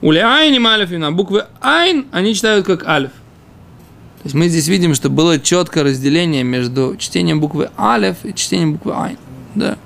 У 0.00 0.12
айни 0.12 0.64
алифина, 0.64 1.12
буквы 1.12 1.46
айн 1.60 2.06
они 2.12 2.34
читают 2.34 2.66
как 2.66 2.86
алиф. 2.86 3.10
То 3.10 4.24
есть 4.24 4.34
мы 4.34 4.48
здесь 4.48 4.68
видим, 4.68 4.94
что 4.94 5.10
было 5.10 5.38
четкое 5.38 5.84
разделение 5.84 6.42
между 6.42 6.96
чтением 6.98 7.40
буквы 7.40 7.70
алиф 7.78 8.16
и 8.24 8.34
чтением 8.34 8.74
буквы 8.74 8.92
айн. 8.94 9.18
Да. 9.54 9.76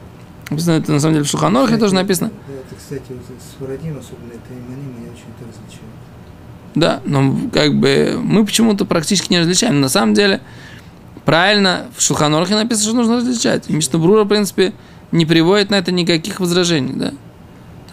Написано 0.50 0.74
это 0.74 0.92
на 0.92 1.00
самом 1.00 1.14
деле 1.14 1.24
в 1.24 1.28
Шуханорхе 1.28 1.76
тоже 1.76 1.94
написано. 1.94 2.30
Это, 2.48 2.74
кстати, 2.78 3.02
вот 3.08 3.20
с 3.20 3.58
Фарадим, 3.58 3.98
особенно 3.98 4.32
это 4.32 4.52
иманим, 4.52 4.94
они 4.98 5.06
очень 5.06 5.24
это 5.36 5.48
различают. 5.48 5.92
Да, 6.74 7.00
но 7.04 7.50
как 7.52 7.74
бы 7.74 8.18
мы 8.22 8.44
почему-то 8.44 8.84
практически 8.84 9.32
не 9.32 9.38
различаем. 9.38 9.80
На 9.80 9.88
самом 9.88 10.14
деле, 10.14 10.40
правильно, 11.24 11.86
в 11.96 12.02
Шуханорхе 12.02 12.54
написано, 12.54 12.84
что 12.84 12.96
нужно 12.96 13.16
различать. 13.16 13.68
И 13.68 13.72
Мишна 13.72 13.98
Брура, 13.98 14.24
в 14.24 14.28
принципе, 14.28 14.72
не 15.12 15.26
приводит 15.26 15.70
на 15.70 15.76
это 15.76 15.92
никаких 15.92 16.40
возражений, 16.40 16.94
да. 16.94 17.12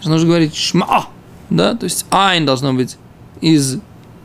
Нужно 0.04 0.26
говорить 0.26 0.56
шма, 0.56 1.06
да, 1.50 1.74
то 1.74 1.84
есть 1.84 2.06
айн 2.10 2.46
должно 2.46 2.72
быть 2.72 2.96
из 3.40 3.78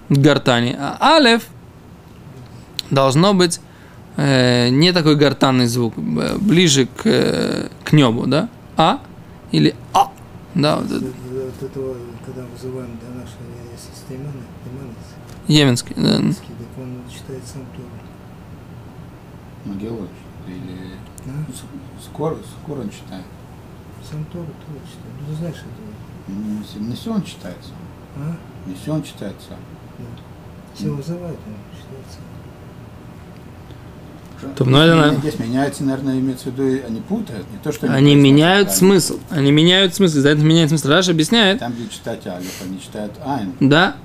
гортани, 0.10 0.76
а 0.80 1.18
алев 1.18 1.44
должно 2.90 3.34
быть 3.34 3.60
э, 4.16 4.70
не 4.70 4.94
такой 4.94 5.16
гортанный 5.16 5.68
звук, 5.68 5.94
э, 5.98 6.38
ближе 6.40 6.86
к, 6.88 7.02
э, 7.06 7.68
к 7.84 7.92
небу, 7.92 8.26
да, 8.28 8.50
а 8.78 9.02
или 9.52 9.76
а, 9.94 10.12
да, 10.54 10.78
вот 10.78 10.86
это, 10.92 11.06
вот 11.06 11.70
этого, 11.70 11.96
когда 12.26 12.44
вызываем 12.54 12.98
до 13.00 13.20
нашего 13.20 13.46
системы, 13.78 14.32
йеменский, 15.48 15.96
да. 15.98 16.18
так 16.18 16.84
он 16.84 17.02
читает 17.14 17.44
сам 17.46 17.64
Тору. 17.76 17.90
Могилу 19.66 20.08
или 20.48 20.94
А? 20.94 20.95
с- 20.95 20.95
скоро, 22.04 22.38
скоро 22.64 22.82
он 22.82 22.90
читает. 22.90 23.24
Сам 24.10 24.24
Тору, 24.26 24.46
Тору 24.46 24.80
читает. 24.86 25.16
Ну, 25.22 25.34
ты 25.34 25.40
знаешь 25.40 25.56
это. 25.58 26.80
Не 26.80 26.96
все 26.96 27.14
он 27.14 27.24
читает 27.24 27.58
сам. 27.62 28.24
А? 28.24 28.36
Не 28.70 28.76
все 28.76 28.94
он 28.94 29.04
читает 29.04 29.36
сам. 29.48 29.58
Все 30.74 30.90
вызывает, 30.90 31.38
он 31.48 31.78
читает 31.78 32.06
сам. 32.12 32.22
То, 34.56 34.66
ну, 34.66 34.78
это 34.78 34.96
на- 34.96 35.16
Здесь 35.16 35.40
меняется, 35.40 35.84
наверное, 35.84 36.20
имеется 36.20 36.50
в 36.52 36.60
виду, 36.60 36.86
они 36.86 37.00
путают, 37.02 37.50
не 37.52 37.58
то, 37.64 37.72
что 37.72 37.88
Они 37.88 38.12
просто 38.12 38.24
меняют 38.24 38.68
читают. 38.70 38.78
смысл. 38.80 39.20
Они 39.30 39.52
меняют 39.52 39.96
смысл. 39.96 40.20
За 40.20 40.30
это 40.30 40.42
меняет 40.44 40.70
смысл. 40.70 40.90
Раша 40.90 41.12
объясняет. 41.12 41.60
Там, 41.60 41.72
где 41.74 41.88
читать 41.88 42.28
алиф, 42.28 42.62
они 42.64 42.80
читают 42.80 43.14
айн. 43.26 43.54
Да, 43.60 43.96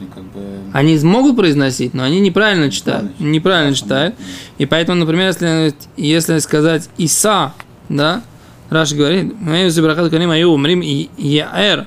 они 0.00 0.08
как 0.08 0.24
бы... 0.24 0.40
они 0.72 0.98
могут 0.98 1.36
произносить, 1.36 1.94
но 1.94 2.04
они 2.04 2.20
неправильно 2.20 2.70
читают. 2.70 3.12
Неправильно 3.18 3.34
Неправильно 3.34 3.74
читают. 3.74 4.14
И 4.58 4.66
поэтому, 4.66 5.00
например, 5.00 5.28
если, 5.28 5.74
если 5.96 6.38
сказать 6.38 6.88
Иса, 6.96 7.52
да, 7.88 8.22
Раши 8.70 8.96
говорит, 8.96 9.34
мы 9.38 9.66
из 9.66 9.78
Ибрахат 9.78 10.10
Каним 10.10 10.30
Аю 10.30 10.50
умрим 10.50 10.80
и 10.80 11.08
Яэр. 11.16 11.86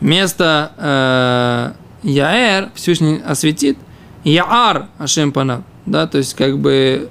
Вместо 0.00 0.72
э, 0.76 2.08
Яэр 2.08 2.70
Всевышний 2.74 3.20
осветит 3.26 3.76
Яар 4.24 4.88
Ашем 4.98 5.32
Панав. 5.32 5.62
Да, 5.86 6.06
то 6.06 6.18
есть 6.18 6.34
как 6.34 6.58
бы 6.58 7.10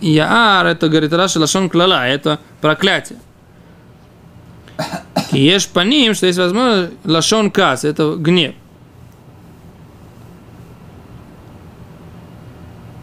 Яар, 0.00 0.66
это, 0.66 0.88
говорит 0.88 1.12
Раши, 1.12 1.38
Лашон 1.38 1.68
Клала, 1.68 2.06
это 2.06 2.40
проклятие. 2.60 3.18
Ешь 5.30 5.68
по 5.68 5.80
ним, 5.80 6.14
что 6.14 6.26
есть 6.26 6.38
возможность, 6.38 6.92
Лашон 7.04 7.50
Кас, 7.50 7.84
это 7.84 8.16
гнев. 8.16 8.54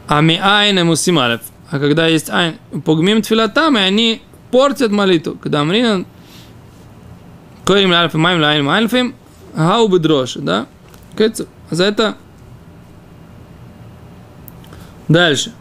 А 0.10 0.22
ми 0.22 0.40
айн 0.42 0.86
мусималев. 0.88 1.42
А 1.70 1.78
когда 1.78 2.08
есть 2.08 2.32
айн, 2.32 2.56
погмим 2.84 3.20
и 3.20 3.78
они 3.78 4.22
портят 4.50 4.92
молитву. 4.92 5.36
Когда 5.36 5.62
амрина, 5.62 6.04
коим 7.64 7.94
альфа 7.94 8.18
майм 8.18 8.42
лайн 8.42 8.68
альфим, 8.68 9.14
гау 9.56 9.88
бедрош, 9.88 10.34
да? 10.34 10.66
Кэцу. 11.16 11.46
За 11.70 11.84
это 11.84 12.16
Дальше. 15.08 15.54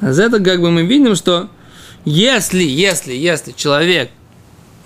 А 0.00 0.12
за 0.12 0.22
это 0.24 0.40
как 0.40 0.62
бы 0.62 0.70
мы 0.70 0.86
видим, 0.86 1.14
что 1.14 1.50
если, 2.06 2.62
если, 2.62 3.12
если 3.12 3.52
человек, 3.52 4.10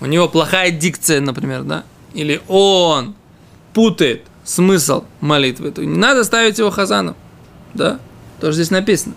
у 0.01 0.05
него 0.05 0.27
плохая 0.27 0.71
дикция, 0.71 1.21
например, 1.21 1.63
да, 1.63 1.85
или 2.13 2.41
он 2.49 3.15
путает 3.73 4.23
смысл 4.43 5.05
молитвы, 5.21 5.71
то 5.71 5.85
не 5.85 5.97
надо 5.97 6.25
ставить 6.25 6.59
его 6.59 6.71
хазаном, 6.71 7.15
да, 7.73 7.99
тоже 8.39 8.55
здесь 8.55 8.71
написано. 8.71 9.15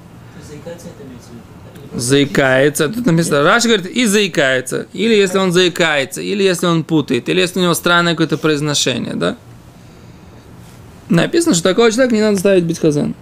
Заикаться 0.49 0.89
это 0.89 2.01
Заикается, 2.01 2.89
тут 2.89 3.05
написано, 3.05 3.43
Раш 3.43 3.65
говорит, 3.65 3.87
и 3.87 4.07
заикается, 4.07 4.87
или 4.93 5.13
если 5.15 5.39
он 5.39 5.51
заикается, 5.51 6.23
или 6.23 6.43
если 6.43 6.67
он 6.67 6.85
путает, 6.85 7.29
или 7.29 7.41
если 7.41 7.59
у 7.59 7.63
него 7.63 7.75
странное 7.75 8.13
какое-то 8.13 8.39
произношение, 8.39 9.15
да. 9.15 9.37
Написано, 11.09 11.55
что 11.55 11.65
такого 11.65 11.91
человека 11.91 12.15
не 12.15 12.21
надо 12.21 12.39
ставить 12.39 12.65
быть 12.65 12.79
хазаном. 12.79 13.17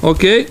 Окей. 0.00 0.48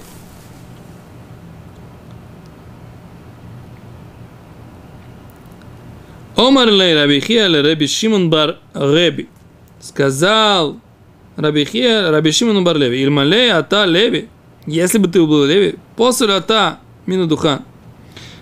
Омар 6.35 6.67
лей 6.67 6.93
Рабихия 6.93 7.47
ле 7.47 7.61
Раби 7.61 7.87
Шимон 7.87 8.29
бар 8.29 8.57
Реби. 8.73 9.29
Сказал 9.79 10.81
Рабихия 11.35 12.11
Раби 12.11 12.31
Шимон 12.31 12.63
бар 12.63 12.77
Леви. 12.77 13.01
Ильмалей 13.01 13.51
ата 13.51 13.85
Леви. 13.85 14.27
Если 14.65 14.97
бы 14.97 15.07
ты 15.07 15.25
был 15.25 15.45
Леви, 15.45 15.75
после 15.95 16.33
ата 16.33 16.79
мину 17.05 17.27
духа. 17.27 17.61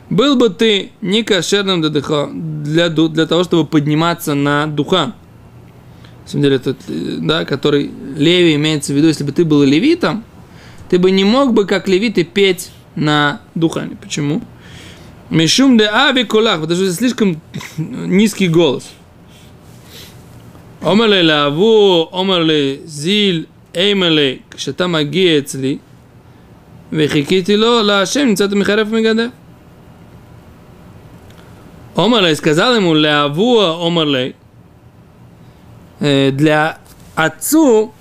Был 0.10 0.36
бы 0.36 0.50
ты 0.50 0.92
не 1.02 1.24
кошерным 1.24 1.82
для, 1.82 1.90
духа, 1.90 2.30
для, 2.32 2.90
для 2.90 3.26
того, 3.26 3.44
чтобы 3.44 3.66
подниматься 3.66 4.36
на 4.36 4.68
духа. 4.68 5.14
На 6.24 6.28
самом 6.30 6.44
деле, 6.44 6.56
этот, 6.58 6.78
да, 6.88 7.46
который 7.46 7.90
Леви 8.16 8.56
имеется 8.56 8.94
в 8.94 8.96
виду, 8.96 9.08
если 9.08 9.24
бы 9.24 9.32
ты 9.32 9.44
был 9.44 9.64
левитом, 9.64 10.24
ты 10.90 11.00
бы 11.00 11.10
не 11.12 11.24
мог 11.24 11.54
бы, 11.54 11.66
как 11.66 11.88
левиты, 11.88 12.24
петь 12.24 12.72
на 12.96 13.42
духане. 13.56 13.98
Почему? 14.00 14.42
Мишум 15.30 15.78
де 15.78 15.86
ави 15.86 16.24
колах, 16.24 16.62
потому 16.62 16.80
что 16.80 16.94
слишком 16.94 17.42
низкий 17.78 18.48
голос. 18.48 18.90
Омерле 20.83 21.23
лаву, 21.23 22.09
омерле 22.13 22.79
зил, 22.87 23.45
эймеле, 23.75 24.37
כשאתה 24.51 24.87
מגיע 24.87 25.39
אצלי, 25.39 25.79
וחיכיתי 26.93 27.57
לו, 27.57 27.83
להשם 27.83 28.27
נמצאת 28.27 28.53
מחרף 28.53 28.89
ומגדף. 28.91 29.31
Омерле 31.97 32.35
сказал 32.37 32.77
ему, 32.77 32.95
лаву, 32.95 33.61
омерле, 33.61 34.35
э, 36.01 36.31
для 36.31 36.79
отцу 37.17 37.93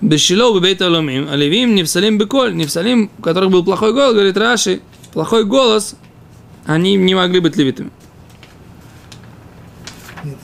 Бешило 0.00 0.60
бейт 0.60 0.82
аломим, 0.82 1.26
а 1.30 1.36
левим 1.36 1.74
невсалим 1.74 2.18
беколь, 2.18 2.54
невсалим, 2.54 3.10
у 3.18 3.22
которых 3.22 3.50
был 3.50 3.64
плохой 3.64 3.94
голос, 3.94 4.12
говорит 4.12 4.36
Раши, 4.36 4.80
плохой 5.12 5.44
голос, 5.44 5.96
они 6.66 6.96
не 6.96 7.14
могли 7.14 7.40
быть 7.40 7.56
левитами. 7.56 7.90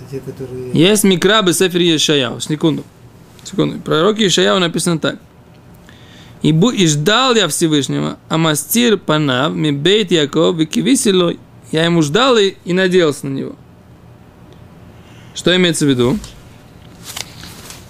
Те, 0.10 0.20
которые... 0.20 0.72
Есть 0.74 1.04
микра 1.04 1.41
бесефер 1.41 1.82
Ешаяу. 1.82 2.39
Секунду. 2.39 2.84
Секунду. 3.43 3.78
В 3.78 3.82
пророке 3.82 4.26
Ешаяу 4.26 4.60
написано 4.60 5.00
так. 5.00 5.20
И, 6.41 6.52
бу, 6.52 6.70
и 6.70 6.86
ждал 6.88 7.36
я 7.36 7.48
Всевышнего, 7.48 8.17
а 8.30 8.38
мастир 8.38 8.98
панав, 8.98 9.56
ми 9.56 9.72
бейт 9.72 10.12
Яков, 10.12 10.60
и 10.60 10.65
кивисилой. 10.65 11.39
Я 11.72 11.84
ему 11.86 12.02
ждал 12.02 12.38
и, 12.38 12.56
и 12.63 12.74
надеялся 12.74 13.28
на 13.28 13.34
него. 13.34 13.56
Что 15.34 15.56
имеется 15.56 15.86
в 15.86 15.89
виду? 15.89 16.17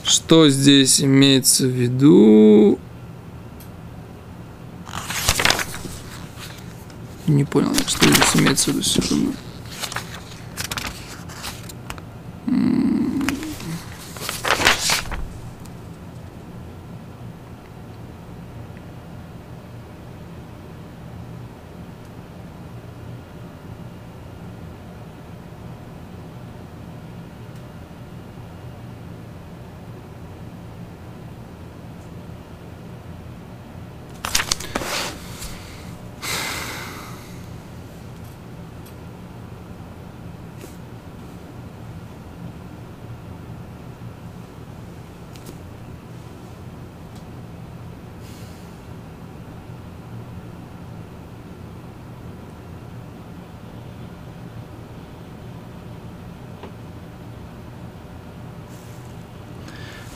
Что 0.04 0.50
здесь 0.50 1.02
имеется 1.02 1.68
в 1.68 1.72
виду? 1.72 2.80
Не 7.28 7.44
понял, 7.44 7.76
что 7.86 8.08
здесь 8.08 8.36
имеется 8.36 8.72
в 8.72 8.74
виду. 8.74 8.84
Секунду. 8.84 9.34
Mm. 12.48 12.97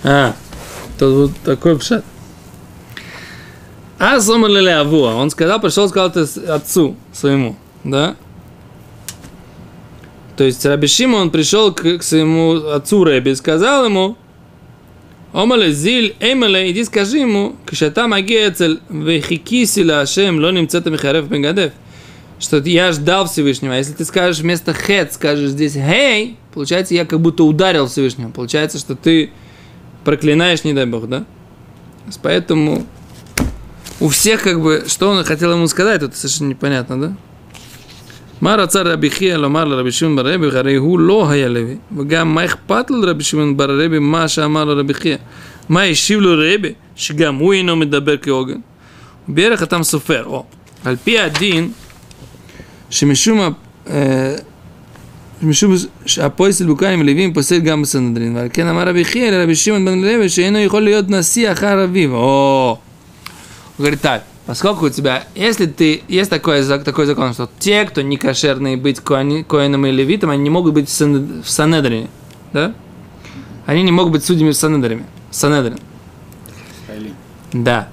А, 0.04 0.36
тут 0.98 1.14
вот 1.14 1.32
такой 1.44 1.78
пшат. 1.78 2.04
А 4.00 4.16
Авуа, 4.16 5.14
он 5.14 5.30
сказал, 5.30 5.62
пришел, 5.62 5.88
сказал 5.88 6.12
отцу 6.48 6.96
своему, 7.14 7.56
да? 7.84 8.16
То 10.38 10.44
есть 10.44 10.66
Раби 10.66 10.88
Шима, 10.88 11.18
он 11.18 11.30
пришел 11.30 11.72
к, 11.72 12.00
к 12.00 12.04
своему 12.04 12.56
отцу 12.70 13.04
Рэби 13.04 13.30
и 13.30 13.36
сказал 13.36 13.86
ему, 13.86 14.18
Омале 15.34 15.72
зиль, 15.72 16.16
эмале, 16.20 16.72
иди 16.72 16.84
скажи 16.84 17.20
ему, 17.20 17.56
кшата 17.66 18.08
магецель, 18.08 18.80
вехикиси 18.90 19.80
ла 19.82 20.02
Ашем, 20.02 20.40
ло 20.44 20.52
немцета 20.52 20.90
михарев 20.90 21.28
бенгадев, 21.28 21.72
что 22.38 22.58
я 22.58 22.92
ждал 22.92 23.28
Всевышнего. 23.28 23.76
А 23.76 23.78
если 23.78 23.94
ты 23.94 24.04
скажешь 24.04 24.42
вместо 24.42 24.74
хет, 24.74 25.14
скажешь 25.14 25.52
здесь 25.52 25.74
хей, 25.74 26.38
получается, 26.54 26.96
я 26.96 27.06
как 27.06 27.22
будто 27.22 27.46
ударил 27.46 27.88
Всевышнего. 27.88 28.30
Получается, 28.30 28.78
что 28.78 28.96
ты 28.96 29.32
проклинаешь, 30.05 30.65
не 30.65 30.73
дай 30.75 30.87
бог, 30.87 31.07
да? 31.09 31.25
Поэтому 32.23 32.87
у 34.01 34.09
всех 34.09 34.43
как 34.43 34.61
бы, 34.61 34.85
что 34.87 35.11
он 35.11 35.25
хотел 35.25 35.53
ему 35.53 35.67
сказать, 35.69 36.03
это 36.03 36.17
совершенно 36.17 36.49
непонятно, 36.49 37.01
да? 37.01 37.12
מה 38.41 38.55
רצה 38.55 38.83
רבי 38.83 39.11
חייא 39.11 39.37
לומר 39.37 39.65
לרבי 39.65 39.93
שמעון 39.93 40.17
בר 40.17 40.35
רבי, 40.35 40.47
הרי 40.59 40.75
הוא 40.75 40.99
לא 41.01 41.31
היה 41.31 41.49
לוי, 41.49 41.77
וגם 41.97 42.35
מה 42.35 42.45
אכפת 42.45 42.91
לו 42.91 43.01
לרבי 43.03 43.25
שמעון 43.25 43.57
בר 43.57 43.85
רבי 43.85 43.99
מה 43.99 44.29
שאמר 44.29 44.65
לו 44.65 44.77
רבי 44.77 44.95
חייא? 44.95 45.17
מה 45.69 45.83
השיב 45.83 46.21
לו 46.21 46.31
רבי, 46.55 46.73
שגם 46.97 47.35
הוא 47.35 47.53
אינו 47.53 47.77
מדבר 47.77 48.17
כהוגן? 48.23 48.61
בערך 49.29 49.62
אתם 49.62 49.83
סופר, 49.83 50.25
או, 50.25 50.45
על 50.85 50.97
פי 51.05 51.19
הדין, 51.19 51.71
שמשום 52.91 53.41
ה- 53.41 53.49
אה, 53.91 54.35
משום 55.43 55.75
שהפועל 56.07 56.51
בוקאים 56.67 57.01
ולווים 57.01 57.35
פוסק 57.35 57.62
גם 57.62 57.83
בסנהדרין, 57.83 58.37
ועל 58.37 58.49
כן 58.53 58.67
אמר 58.67 58.89
רבי 58.89 59.05
חייא 59.05 59.31
לרבי 59.31 59.55
שמעון 59.55 59.85
בן 59.85 59.99
לוי 59.99 60.29
שאינו 60.29 60.59
יכול 60.59 60.83
להיות 60.83 61.11
נשיא 61.11 61.53
אחר 61.53 61.85
אביו. 61.85 62.15
О! 62.15 62.79
Говорит 63.79 64.01
так, 64.01 64.23
поскольку 64.47 64.87
у 64.87 64.91
тебя, 64.91 65.25
если 65.35 65.67
ты, 65.67 66.03
есть 66.09 66.31
такой, 66.31 66.61
зак- 66.62 66.83
такой 66.85 67.05
закон, 67.05 67.35
что 67.35 67.51
те, 67.59 67.85
кто 67.85 68.01
не 68.01 68.17
кошерные 68.17 68.79
быть 68.79 69.01
коани- 69.01 69.45
коином 69.45 69.85
и 69.85 69.91
левитом, 69.91 70.31
они 70.31 70.43
не 70.45 70.51
могут 70.51 70.73
быть 70.73 70.89
в 70.89 70.93
Сан- 70.93 71.43
в 71.43 71.51
Санедрине, 71.51 72.09
да? 72.55 72.73
Они 73.67 73.83
не 73.83 73.93
могут 73.93 74.12
быть 74.12 74.25
судьями 74.25 74.53
в 74.53 74.57
Санедрине. 74.57 75.05
Санедрин. 75.31 75.79
Хайли. 76.87 77.12
Да. 77.53 77.89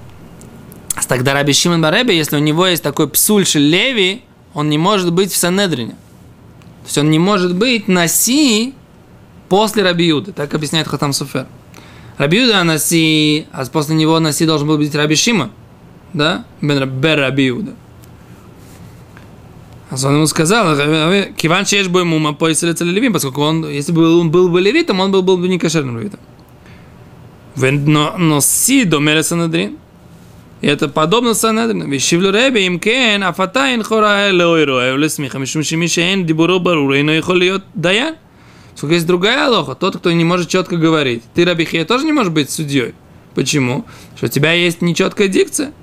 С 0.98 1.04
тогда 1.04 1.34
Раби 1.34 1.52
Шимон 1.52 1.82
Баребе, 1.82 2.16
если 2.16 2.36
у 2.36 2.40
него 2.40 2.66
есть 2.66 2.82
такой 2.82 3.08
псуль 3.10 3.44
Леви, 3.56 4.22
он 4.54 4.70
не 4.70 4.78
может 4.78 5.12
быть 5.12 5.32
в 5.32 5.36
Санедрине. 5.36 5.96
То 6.89 6.91
есть 6.91 6.97
он 6.97 7.11
не 7.11 7.19
может 7.19 7.55
быть 7.55 7.87
Наси 7.87 8.73
после 9.47 9.83
Раби 9.83 10.07
Юды. 10.07 10.31
Так 10.31 10.55
объясняет 10.55 10.87
Хатам 10.87 11.13
Суфер. 11.13 11.45
Раби 12.17 12.39
Юда 12.39 12.63
Наси, 12.63 13.45
а 13.51 13.63
после 13.65 13.93
него 13.93 14.19
Наси 14.19 14.47
должен 14.47 14.67
был 14.67 14.79
быть 14.79 14.95
Раби 14.95 15.13
Шима. 15.13 15.51
Да? 16.13 16.45
Бен 16.61 16.89
Бер 16.89 17.19
Раби 17.19 17.45
Юда. 17.45 17.75
А 19.91 19.95
он 20.03 20.15
ему 20.15 20.25
сказал, 20.25 20.75
Киван 21.35 21.65
Чеш 21.65 21.89
бы 21.89 21.99
ему 21.99 22.33
поясалится 22.33 22.83
левим, 22.85 23.13
поскольку 23.13 23.41
он, 23.41 23.69
если 23.69 23.91
бы 23.91 24.19
он 24.19 24.31
был 24.31 24.49
бы 24.49 24.59
левитом, 24.59 24.99
он 24.99 25.11
был, 25.11 25.21
был 25.21 25.37
бы 25.37 25.47
не 25.47 25.59
кошерным 25.59 25.99
левитом. 25.99 26.19
Но, 27.55 28.15
но 28.17 28.41
си 28.41 28.83
до 28.83 28.97
мера 28.97 29.21
санадрин. 29.21 29.77
И 30.61 30.67
это 30.67 30.89
подобно 30.89 31.33
санедрину. 31.33 31.87
Вещивлю 31.87 32.31
ребе 32.31 32.65
им 32.65 32.79
кен, 32.79 33.23
а 33.23 33.31
фатайн 33.31 33.81
хора 33.83 34.29
элеойро, 34.29 34.91
эвлесмиха, 34.91 35.39
мишум 35.39 35.63
шимишен, 35.63 36.25
дибуро 36.25 36.59
барура, 36.59 37.01
но 37.01 37.13
их 37.13 37.29
льет 37.29 37.63
даян. 37.73 38.15
Сколько 38.75 38.95
есть 38.95 39.07
другая 39.07 39.49
лоха, 39.49 39.75
тот, 39.75 39.97
кто 39.97 40.11
не 40.11 40.23
может 40.23 40.47
четко 40.47 40.77
говорить. 40.77 41.23
Ты, 41.33 41.45
Рабихия, 41.45 41.85
тоже 41.85 42.05
не 42.05 42.13
можешь 42.13 42.31
быть 42.31 42.49
судьей. 42.49 42.93
Почему? 43.35 43.85
Что 44.15 44.27
у 44.27 44.29
тебя 44.29 44.53
есть 44.53 44.81
нечеткая 44.81 45.27
дикция. 45.27 45.73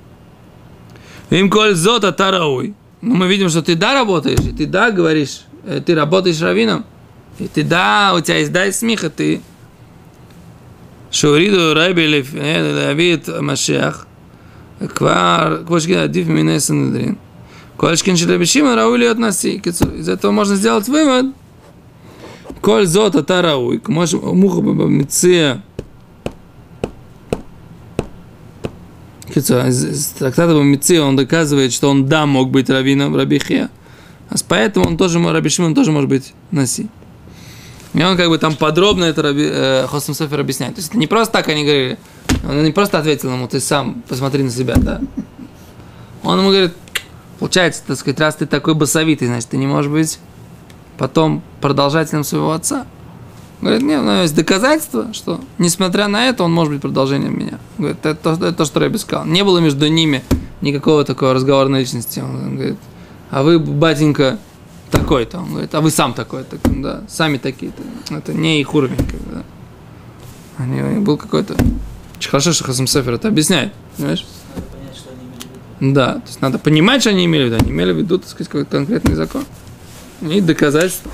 Им 1.31 1.51
коль 1.51 1.75
зота 1.75 2.13
тарауй. 2.13 2.75
Ну, 3.03 3.15
мы 3.15 3.29
видим, 3.29 3.49
что 3.49 3.63
ты 3.63 3.75
да 3.75 3.95
работаешь, 3.95 4.41
и 4.41 4.53
ты 4.53 4.67
да 4.67 4.91
говоришь, 4.91 5.43
э, 5.65 5.83
ты 5.85 5.95
работаешь 5.95 6.41
раввином, 6.41 6.85
и 7.39 7.47
ты 7.49 7.63
да, 7.63 8.15
у 8.17 8.21
тебя 8.21 8.39
есть 8.39 8.53
да 8.53 8.67
и 8.67 8.73
смеха, 8.73 9.11
ты. 9.11 9.43
Шуриду 11.11 11.75
рабилев, 11.75 12.35
авид 12.35 13.29
э, 13.29 13.41
машех. 13.41 14.07
המשיח, 14.82 14.96
כבר, 14.96 15.64
כמו 15.66 15.82
שגיד, 15.82 15.98
עדיף 15.98 16.28
מיני 16.28 16.60
סנהדרין. 16.60 17.16
כל 17.78 17.96
שכן 17.96 18.16
של 18.16 18.34
רבי 18.34 18.46
שמעון 18.46 18.80
ראוי 18.80 18.98
להיות 18.98 19.20
נשיא. 19.20 19.60
קיצור, 19.60 19.88
из 20.00 20.10
этого 20.10 20.32
можно 20.32 20.56
сделать 20.56 20.88
вывод. 20.88 21.26
כל 22.62 22.86
זאת 22.86 23.16
אתה 23.16 23.42
ראוי, 23.42 23.80
כמו 23.84 24.08
שמוכר 24.08 24.60
במציע. 24.60 25.56
קיצור, 29.34 29.62
из 29.68 30.08
трактата 30.20 30.54
Бамици 30.54 31.00
он 31.00 31.16
доказывает, 31.16 31.72
что 31.72 31.90
он 31.90 32.06
да 32.06 32.26
мог 32.26 32.52
быть 32.52 32.70
раввином 32.70 33.16
Рабихия, 33.16 33.70
а 34.30 34.36
поэтому 34.48 34.86
он 34.86 34.98
тоже, 34.98 35.20
Раби 35.20 35.50
Шимон 35.50 35.74
тоже 35.74 35.92
может 35.92 36.10
быть 36.10 36.34
Наси. 36.52 36.88
И 37.94 38.04
он 38.04 38.18
как 38.18 38.30
бы 38.30 38.38
там 38.38 38.56
подробно 38.56 39.06
это 39.06 39.22
Раби, 39.22 39.48
э, 39.50 39.88
Хосам 39.88 40.16
Софер 40.16 40.40
объясняет. 40.40 40.76
То 40.76 40.80
есть 40.80 40.90
это 40.90 40.98
не 40.98 41.08
просто 41.08 41.34
так 41.34 41.48
они 41.50 41.64
говорили, 41.64 41.98
он 42.45 42.63
не 42.63 42.73
просто 42.73 42.99
ответил 42.99 43.33
ему, 43.33 43.49
ты 43.49 43.61
сам 43.61 44.03
посмотри 44.09 44.43
на 44.43 44.51
себя, 44.51 44.75
да. 44.77 45.01
Он 46.23 46.39
ему 46.39 46.51
говорит, 46.51 46.75
получается, 47.39 47.83
так 47.87 47.97
сказать, 47.99 48.21
раз 48.21 48.37
ты 48.37 48.47
такой 48.47 48.75
басовитый, 48.75 49.29
значит, 49.29 49.51
ты 49.51 49.57
не 49.57 49.67
можешь 49.67 49.91
быть 49.91 50.19
потом 50.99 51.43
продолжателем 51.61 52.25
своего 52.25 52.53
отца. 52.53 52.87
Говорит, 53.61 53.83
нет, 53.83 54.03
у 54.03 54.23
есть 54.23 54.35
доказательства, 54.35 55.13
что, 55.13 55.41
несмотря 55.59 56.09
на 56.09 56.29
это, 56.29 56.45
он 56.45 56.53
может 56.53 56.73
быть 56.73 56.83
продолжением 56.83 57.39
меня. 57.39 57.59
Говорит, 57.79 58.05
это 58.05 58.15
то, 58.15 58.33
это 58.33 58.53
то 58.53 58.65
что 58.65 58.81
Рэби 58.81 58.99
сказал. 58.99 59.25
Не 59.25 59.45
было 59.45 59.59
между 59.59 59.87
ними 59.87 60.23
никакого 60.61 61.05
такого 61.05 61.33
разговора 61.33 61.69
на 61.69 61.77
личности. 61.77 62.21
Он 62.21 62.57
говорит, 62.57 62.77
а 63.31 63.43
вы, 63.43 63.59
батенька, 63.59 64.39
такой-то. 64.91 65.39
Он 65.39 65.51
говорит, 65.51 65.75
а 65.75 65.81
вы 65.81 65.91
сам 65.91 66.13
такой-то. 66.13 66.59
Да, 66.65 67.03
сами 67.09 67.39
такие-то. 67.39 67.83
Это 68.15 68.35
не 68.35 68.61
их 68.61 68.75
уровень. 68.75 68.97
Как 68.97 69.21
бы, 69.21 69.35
да. 69.37 69.43
Они, 70.59 71.01
был 71.01 71.17
какой-то... 71.17 71.57
Очень 72.19 72.31
хорошо, 72.31 72.53
что 72.53 72.65
Хасам 72.65 72.87
Сефер 72.87 73.15
это 73.15 73.29
объясняет. 73.29 73.73
Понимаешь? 73.97 74.25
Да, 75.81 76.15
то 76.15 76.23
есть 76.27 76.41
надо 76.41 76.59
понимать, 76.59 77.03
что 77.03 77.11
они 77.11 77.27
имели 77.27 77.45
в 77.45 77.47
виду. 77.47 77.57
Они 77.61 77.71
имели 77.71 77.93
в 77.93 77.99
виду, 77.99 78.19
так 78.19 78.29
сказать, 78.29 78.49
какой-то 78.49 78.71
конкретный 78.71 79.15
закон. 79.15 79.45
И 80.23 80.41
доказательства. 80.41 81.11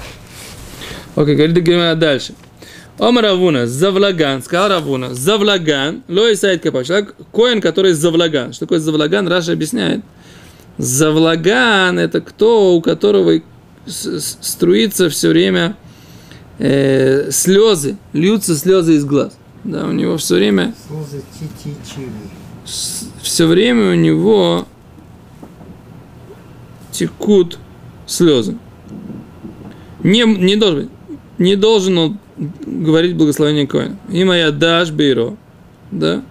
Окей, 1.17 1.35
говорит 1.35 1.59
Гимара 1.59 1.95
дальше. 1.97 2.35
Омар 2.99 3.25
Равуна, 3.25 3.67
Завлаган, 3.67 4.43
сказал 4.43 4.69
Равуна, 4.69 5.15
Завлаган, 5.15 6.03
Лой 6.09 6.37
Сайд 6.37 6.62
Капа, 6.62 6.85
человек, 6.85 7.17
коин, 7.33 7.61
который 7.61 7.93
Завлаган. 7.95 8.53
Что 8.53 8.67
такое 8.67 8.79
Завлаган, 8.79 9.27
Раша 9.27 9.53
объясняет. 9.53 10.05
Завлаган– 10.79 11.99
это 12.01 12.21
кто, 12.21 12.75
у 12.75 12.81
которого 12.81 13.41
струится 13.87 15.11
все 15.11 15.29
время 15.31 15.77
э, 16.59 17.31
слезы, 17.31 17.97
льются 18.12 18.57
слезы 18.57 18.95
из 18.95 19.05
глаз. 19.05 19.37
Да, 19.64 19.87
у 19.87 19.92
него 19.92 20.16
все 20.16 20.37
время, 20.37 20.75
все 23.22 23.46
время 23.46 23.92
у 23.92 23.94
него 23.94 24.66
текут 26.90 27.59
слезы. 28.07 28.57
Не, 30.03 30.25
не 30.25 30.57
должен 30.57 30.81
быть 30.81 30.90
не 31.38 31.57
должен 31.57 31.98
он 31.98 32.18
говорить 32.37 33.16
благословение 33.16 33.66
Коина. 33.66 33.96
И 34.11 34.25
моя 34.25 34.51
даш 34.51 34.90
бейро. 34.90 35.37
Да? 35.90 36.22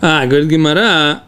А, 0.00 0.26
говорит 0.26 0.48
Гимара, 0.48 1.22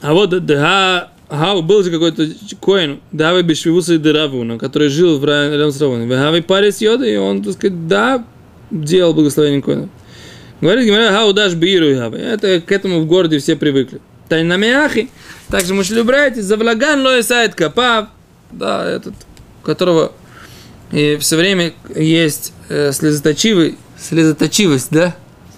а 0.00 0.14
вот 0.14 0.46
да, 0.46 1.10
а 1.28 1.60
был 1.60 1.82
же 1.82 1.90
какой-то 1.90 2.28
коин, 2.60 3.00
Давай 3.12 3.42
Бешвивуса 3.42 3.94
и 3.94 3.98
Деравуна, 3.98 4.56
который 4.56 4.88
жил 4.88 5.18
в 5.18 5.24
районе 5.24 5.72
с 5.72 5.80
Равуном. 5.80 6.08
Вегавай 6.08 6.42
Парис 6.42 6.80
Йода, 6.80 7.04
и 7.04 7.16
он, 7.16 7.42
так 7.42 7.54
сказать, 7.54 7.88
да, 7.88 8.24
делал 8.74 9.14
благословение 9.14 9.62
коина. 9.62 9.88
Говорит 10.60 10.86
Гимара, 10.86 11.10
хау 11.10 11.32
даш 11.32 11.54
биру 11.54 11.86
и 11.86 11.94
Это 11.94 12.60
к 12.60 12.72
этому 12.72 13.00
в 13.00 13.06
городе 13.06 13.38
все 13.38 13.56
привыкли. 13.56 14.00
Тайнамяхи. 14.28 15.10
Также 15.48 15.74
мужчины 15.74 16.04
братья, 16.04 16.42
завлаган 16.42 17.02
лоисайт 17.02 17.54
капав. 17.54 18.08
Да, 18.50 18.88
этот 18.88 19.14
у 19.62 19.66
которого 19.66 20.12
и 20.92 21.16
все 21.20 21.36
время 21.36 21.72
есть 21.94 22.52
э, 22.68 22.92
слезоточивый, 22.92 23.76
слезоточивость, 23.98 24.88
да? 24.90 25.16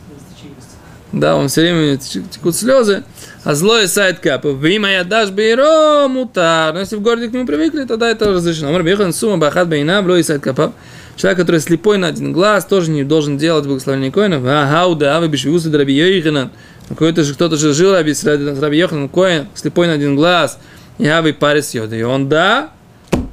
Слезоточивость. 0.08 0.76
Да, 1.12 1.36
он 1.36 1.48
все 1.48 1.60
время 1.60 1.98
текут 1.98 2.56
слезы. 2.56 3.04
А 3.44 3.54
злой 3.54 3.86
сайт 3.86 4.18
капа. 4.18 4.48
Вима 4.48 4.90
я 4.90 5.04
дашь 5.04 5.30
бейро 5.30 6.08
мутар. 6.08 6.72
Но 6.72 6.80
если 6.80 6.96
в 6.96 7.02
городе 7.02 7.28
к 7.28 7.32
нему 7.32 7.46
привыкли, 7.46 7.84
тогда 7.84 8.10
это 8.10 8.32
разрешено. 8.32 8.72
Мар 8.72 8.82
бехан 8.82 9.12
сума 9.12 9.36
бахат 9.36 9.68
бейна 9.68 10.02
блой 10.02 10.24
сайт 10.24 10.42
капа. 10.42 10.72
Человек, 11.16 11.38
который 11.38 11.60
слепой 11.60 11.96
на 11.96 12.08
один 12.08 12.32
глаз, 12.32 12.66
тоже 12.66 12.90
не 12.90 13.02
должен 13.02 13.38
делать 13.38 13.66
благословение 13.66 14.12
коинов. 14.12 14.42
А 14.44 14.68
хауда, 14.70 15.18
вы 15.18 15.28
бешвиусы 15.28 15.70
драби 15.70 15.92
йоханан. 15.92 16.50
Какой-то 16.88 17.24
же 17.24 17.34
кто-то 17.34 17.56
же 17.56 17.72
жил 17.72 17.94
раби, 17.94 18.14
раби 18.24 18.76
йоханан 18.76 19.08
коин, 19.08 19.46
слепой 19.54 19.86
на 19.86 19.94
один 19.94 20.14
глаз. 20.14 20.58
Я 20.98 21.22
вы 21.22 21.32
парис 21.32 21.74
йода. 21.74 21.96
И 21.96 22.02
он, 22.02 22.28
да, 22.28 22.70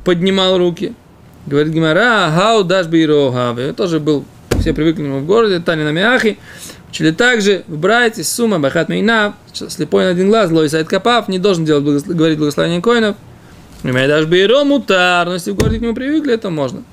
поднимал 0.05 0.57
руки. 0.57 0.93
Говорит 1.45 1.73
Гимара, 1.73 2.31
хау 2.33 2.63
даш 2.63 2.87
бейро 2.87 3.73
Тоже 3.73 3.99
был, 3.99 4.23
все 4.61 4.73
привыкли 4.73 5.01
к 5.01 5.05
нему 5.05 5.19
в 5.19 5.25
городе, 5.25 5.59
Тани 5.59 5.83
на 5.83 5.91
Мяхи. 5.91 6.37
Учили 6.89 7.11
также 7.11 7.63
в 7.67 7.77
брате, 7.77 8.23
сумма, 8.23 8.59
бахат 8.59 8.87
мейна, 8.87 9.33
слепой 9.51 10.05
на 10.05 10.11
один 10.11 10.29
глаз, 10.29 10.51
лой 10.51 10.69
сайт 10.69 10.87
капав, 10.87 11.27
не 11.27 11.39
должен 11.39 11.65
делать, 11.65 11.83
благос... 11.83 12.03
говорить 12.03 12.37
благословение 12.37 12.81
коинов. 12.81 13.17
Имея 13.83 14.07
даже 14.07 14.27
бейро 14.27 14.63
мутар, 14.63 15.25
но 15.25 15.33
если 15.33 15.51
в 15.51 15.55
городе 15.55 15.79
к 15.79 15.81
нему 15.81 15.93
привыкли, 15.93 16.33
это 16.33 16.49
можно. 16.49 16.83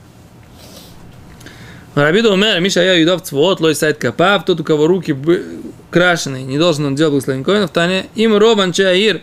Рабиду 1.95 2.33
умер, 2.33 2.61
Миша 2.61 2.83
я 2.83 2.95
юдов 2.95 3.23
цвот, 3.23 3.61
лой 3.61 3.75
сайт 3.75 3.99
капав, 3.99 4.45
тот, 4.45 4.61
у 4.61 4.65
кого 4.65 4.87
руки 4.87 5.17
крашеные, 5.91 6.45
не 6.45 6.57
должен 6.57 6.85
он 6.87 6.95
делать 6.95 7.13
благословение 7.13 7.45
коинов, 7.45 7.71
Таня, 7.71 8.07
им 8.15 8.37
рован 8.37 8.73
чаир, 8.73 9.23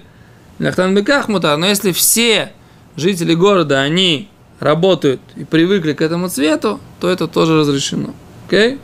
ляхтан 0.60 0.94
беках 0.94 1.30
мутар, 1.30 1.58
но 1.58 1.66
если 1.66 1.94
все 1.94 2.52
жители 2.98 3.34
города, 3.36 3.80
они 3.80 4.30
работают 4.60 5.22
и 5.36 5.46
привыкли 5.46 5.94
к 5.94 6.02
этому 6.02 6.28
цвету, 6.28 6.82
то 7.00 7.10
это 7.10 7.28
тоже 7.28 7.58
разрешено. 7.58 8.14
Окей? 8.48 8.74
Okay? 8.74 8.80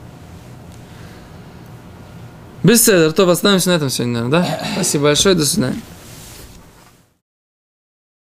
Без 2.64 2.82
то 2.84 3.30
остановимся 3.30 3.70
на 3.70 3.74
этом 3.74 3.90
сегодня, 3.90 4.22
наверное, 4.22 4.40
да? 4.40 4.60
Спасибо 4.76 5.04
большое, 5.06 5.36
до 5.36 5.46
свидания. 5.46 5.82